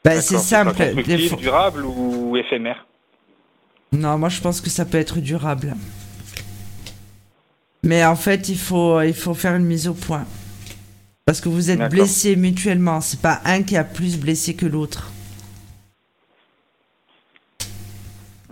[0.03, 0.73] Bah, c'est simple.
[0.75, 2.87] constructif, durable ou éphémère?
[3.93, 5.75] Non, moi je pense que ça peut être durable.
[7.83, 10.25] Mais en fait, il faut, il faut faire une mise au point.
[11.25, 12.99] Parce que vous êtes blessés mutuellement.
[12.99, 15.12] C'est pas un qui a plus blessé que l'autre.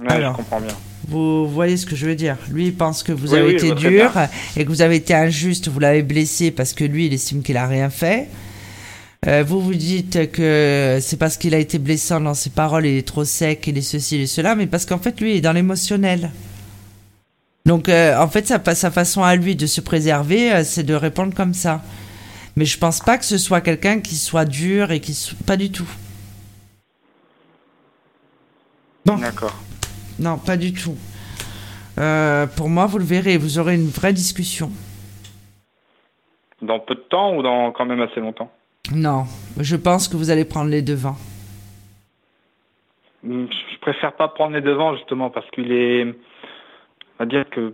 [0.02, 0.34] Ouais, Alors.
[0.34, 0.74] je comprends bien.
[1.08, 3.56] Vous voyez ce que je veux dire Lui, il pense que vous Oui, avez oui,
[3.56, 4.12] été très dur
[4.56, 7.58] et que vous avez été injuste, vous l'avez blessé parce que lui, il estime qu'il
[7.58, 8.30] a rien fait.
[9.28, 12.98] Euh, vous vous dites que c'est parce qu'il a été blessant dans ses paroles, il
[12.98, 15.38] est trop sec, il est ceci, il est cela, mais parce qu'en fait, lui, il
[15.38, 16.32] est dans l'émotionnel.
[17.66, 20.96] Donc, euh, en fait, sa, sa façon à lui de se préserver, euh, c'est de
[20.96, 21.84] répondre comme ça.
[22.56, 25.38] Mais je pense pas que ce soit quelqu'un qui soit dur et qui soit...
[25.46, 25.88] Pas du tout.
[29.06, 29.18] Bon.
[29.18, 29.56] D'accord.
[30.22, 30.96] Non, pas du tout.
[31.98, 34.72] Euh, pour moi, vous le verrez, vous aurez une vraie discussion.
[36.62, 38.52] Dans peu de temps ou dans quand même assez longtemps?
[38.94, 39.26] Non,
[39.60, 41.18] je pense que vous allez prendre les devants.
[43.24, 46.14] Hmm, Je préfère pas prendre les devants justement parce qu'il est, on
[47.20, 47.74] va dire que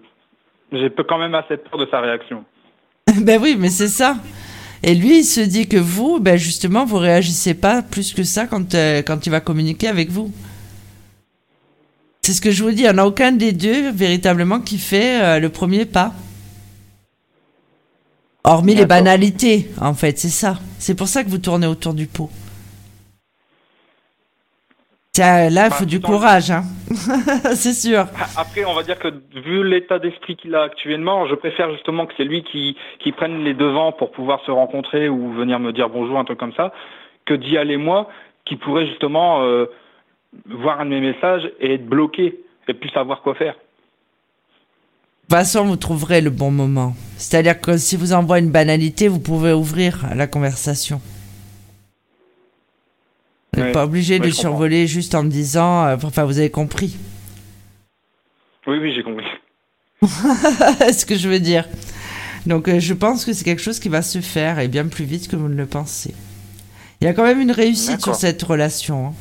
[0.72, 2.46] j'ai quand même assez peur de sa réaction.
[3.22, 4.16] ben oui, mais c'est ça.
[4.84, 8.48] Et lui, il se dit que vous, ben justement, vous réagissez pas plus que ça
[8.48, 10.32] quand, euh, quand il va communiquer avec vous.
[12.28, 14.80] C'est ce que je vous dis, il n'y en a aucun des deux véritablement qui
[14.80, 16.12] fait euh, le premier pas.
[18.44, 20.58] Hormis les banalités, en fait, c'est ça.
[20.78, 22.30] C'est pour ça que vous tournez autour du pot.
[25.14, 26.64] Tiens, là, il faut Bah, du courage, hein.
[27.56, 28.08] c'est sûr.
[28.36, 32.14] Après, on va dire que vu l'état d'esprit qu'il a actuellement, je préfère justement que
[32.18, 35.88] c'est lui qui, qui prenne les devants pour pouvoir se rencontrer ou venir me dire
[35.88, 36.74] bonjour, un truc comme ça,
[37.26, 38.10] que d'y aller moi,
[38.44, 39.68] qui pourrait justement euh,
[40.50, 43.54] voir un de mes messages et être bloqué et plus savoir quoi faire.
[43.54, 43.60] De
[45.36, 46.96] toute façon, vous trouverez le bon moment.
[47.18, 51.02] C'est-à-dire que si vous envoie une banalité, vous pouvez ouvrir la conversation.
[53.54, 53.72] Vous n'êtes Ouais.
[53.74, 54.40] pas obligé Ouais, de comprends.
[54.42, 55.86] survoler juste en disant...
[55.86, 56.98] euh, Enfin, vous avez compris
[58.68, 59.26] Oui, oui, j'ai compris.
[60.02, 61.66] ce que je veux dire.
[62.46, 65.06] Donc, euh, je pense que c'est quelque chose qui va se faire et bien plus
[65.06, 66.14] vite que vous ne le pensez.
[67.02, 69.08] Il y a quand même une réussite sur cette relation.
[69.08, 69.14] hein.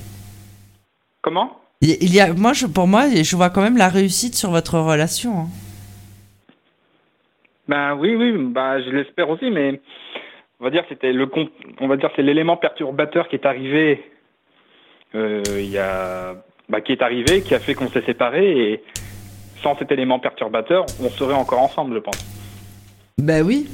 [1.27, 1.59] Comment?
[1.81, 4.79] Il y a, moi, je, pour moi, je vois quand même la réussite sur votre
[4.79, 5.41] relation.
[5.41, 5.49] hein.
[7.67, 9.81] Ben oui, oui, bah je l'espère aussi, mais
[10.61, 11.29] on va dire que c'était le
[11.81, 14.05] on va dire c'est l'élément perturbateur qui est arrivé
[15.17, 16.37] euh, il y a
[16.69, 18.85] bah, qui est arrivé, qui a fait qu'on s'est séparés et
[19.65, 22.25] sans cet élément perturbateur, on serait encore ensemble, je pense.
[23.19, 23.69] Ben oui.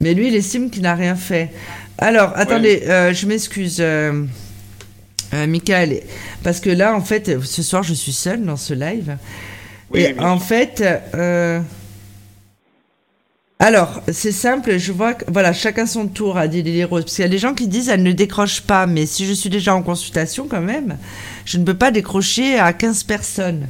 [0.00, 1.50] Mais lui, il estime qu'il n'a rien fait.
[1.98, 4.24] Alors, attendez, euh, je m'excuse, euh,
[5.34, 6.00] euh, Michael,
[6.42, 9.16] parce que là, en fait, ce soir, je suis seule dans ce live.
[9.90, 10.46] Oui, et en sûr.
[10.46, 10.84] fait,
[11.14, 11.60] euh,
[13.58, 17.04] alors, c'est simple, je vois que, voilà, chacun son tour, a dit Lily Rose.
[17.04, 19.32] Parce qu'il y a des gens qui disent, elle ne décroche pas, mais si je
[19.32, 20.98] suis déjà en consultation, quand même,
[21.44, 23.68] je ne peux pas décrocher à 15 personnes.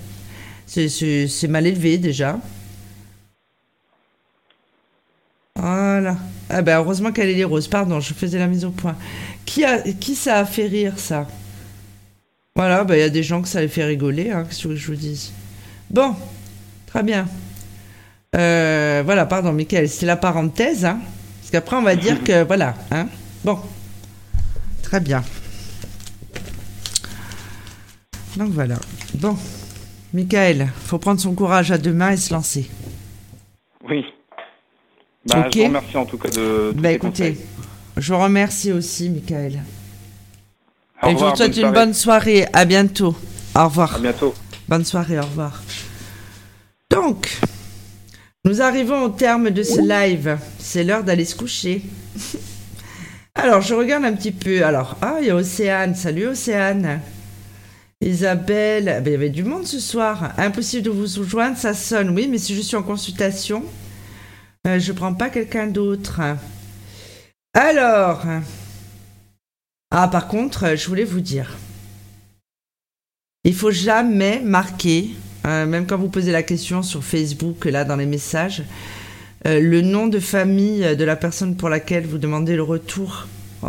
[0.67, 2.39] C'est- mal élevé, déjà.
[5.57, 6.17] Voilà.
[6.51, 7.69] Ah ben heureusement qu'elle est les roses.
[7.69, 8.97] Pardon, je faisais la mise au point.
[9.47, 11.29] Qui, a, qui ça a fait rire, ça?
[12.57, 14.77] Voilà, ben il y a des gens que ça les fait rigoler, hein, qu'est-ce que
[14.77, 15.33] je vous dise?
[15.91, 16.15] Bon,
[16.87, 17.27] très bien.
[18.37, 21.01] Euh, voilà, pardon, Michael, c'est la parenthèse, hein,
[21.41, 23.09] parce qu'après on va dire que, voilà, hein.
[23.45, 23.59] Bon,
[24.85, 25.25] très bien.
[28.37, 28.77] Donc voilà.
[29.15, 29.37] Bon,
[30.13, 32.71] Michael, faut prendre son courage à deux mains et se lancer.
[33.91, 34.05] Oui.
[35.27, 35.55] Bah, Ok.
[35.55, 37.47] Je vous remercie en tout cas de Bah écoutez, conseils.
[37.97, 39.61] je vous remercie aussi, Michael.
[41.05, 41.73] Au et je vous souhaite une soirée.
[41.73, 42.47] bonne soirée.
[42.53, 43.15] À bientôt.
[43.55, 43.97] Au revoir.
[43.97, 44.35] À bientôt.
[44.69, 45.63] Bonne soirée, au revoir.
[46.91, 47.39] Donc,
[48.45, 50.39] nous arrivons au terme de ce live.
[50.59, 51.83] C'est l'heure d'aller se coucher.
[53.35, 54.65] Alors, je regarde un petit peu.
[54.65, 55.95] Alors, ah, il y a Océane.
[55.95, 57.01] Salut Océane.
[58.01, 58.89] Isabelle.
[58.89, 60.33] Ah ben, il y avait du monde ce soir.
[60.39, 62.11] Impossible de vous joindre, ça sonne.
[62.11, 63.65] Oui, mais si je suis en consultation,
[64.67, 66.21] euh, je prends pas quelqu'un d'autre.
[67.55, 68.25] Alors.
[69.91, 71.51] Ah, par contre, euh, je voulais vous dire.
[73.45, 75.11] Il faut jamais marquer,
[75.47, 78.63] euh, même quand vous posez la question sur Facebook, là dans les messages,
[79.47, 83.29] euh, le nom de famille de la personne pour laquelle vous demandez le retour.
[83.63, 83.69] Oh.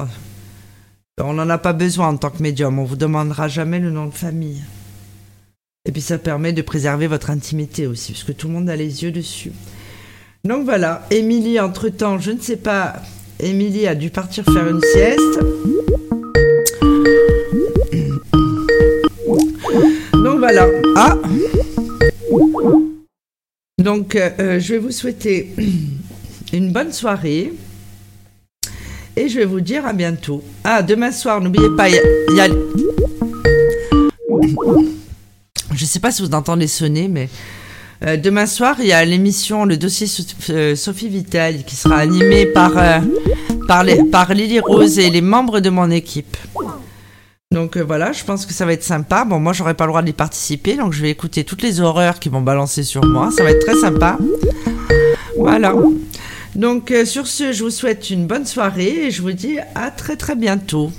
[1.21, 4.05] On n'en a pas besoin en tant que médium, on vous demandera jamais le nom
[4.07, 4.63] de famille.
[5.85, 8.75] Et puis ça permet de préserver votre intimité aussi, parce que tout le monde a
[8.75, 9.51] les yeux dessus.
[10.43, 13.01] Donc voilà, Émilie, entre-temps, je ne sais pas,
[13.39, 15.39] Émilie a dû partir faire une sieste.
[20.45, 20.67] Voilà.
[20.95, 21.17] Ah
[23.79, 25.51] Donc euh, euh, je vais vous souhaiter
[26.53, 27.51] une bonne soirée.
[29.17, 30.43] Et je vais vous dire à bientôt.
[30.63, 31.95] Ah, demain soir, n'oubliez pas, il
[32.35, 32.47] y a-.
[35.73, 37.27] Je sais pas si vous entendez sonner, mais
[38.05, 42.45] euh, demain soir, il y a l'émission Le dossier So- Sophie Vital qui sera animée
[42.45, 46.37] par Lily Rose et les membres de mon équipe.
[47.55, 49.23] Donc euh, voilà, je pense que ça va être sympa.
[49.23, 52.19] Bon, moi, j'aurai pas le droit d'y participer, donc je vais écouter toutes les horreurs
[52.19, 53.31] qui vont balancer sur moi.
[53.31, 54.17] Ça va être très sympa.
[55.37, 55.73] Voilà.
[56.55, 59.89] Donc euh, sur ce, je vous souhaite une bonne soirée et je vous dis à
[59.89, 60.91] très très bientôt.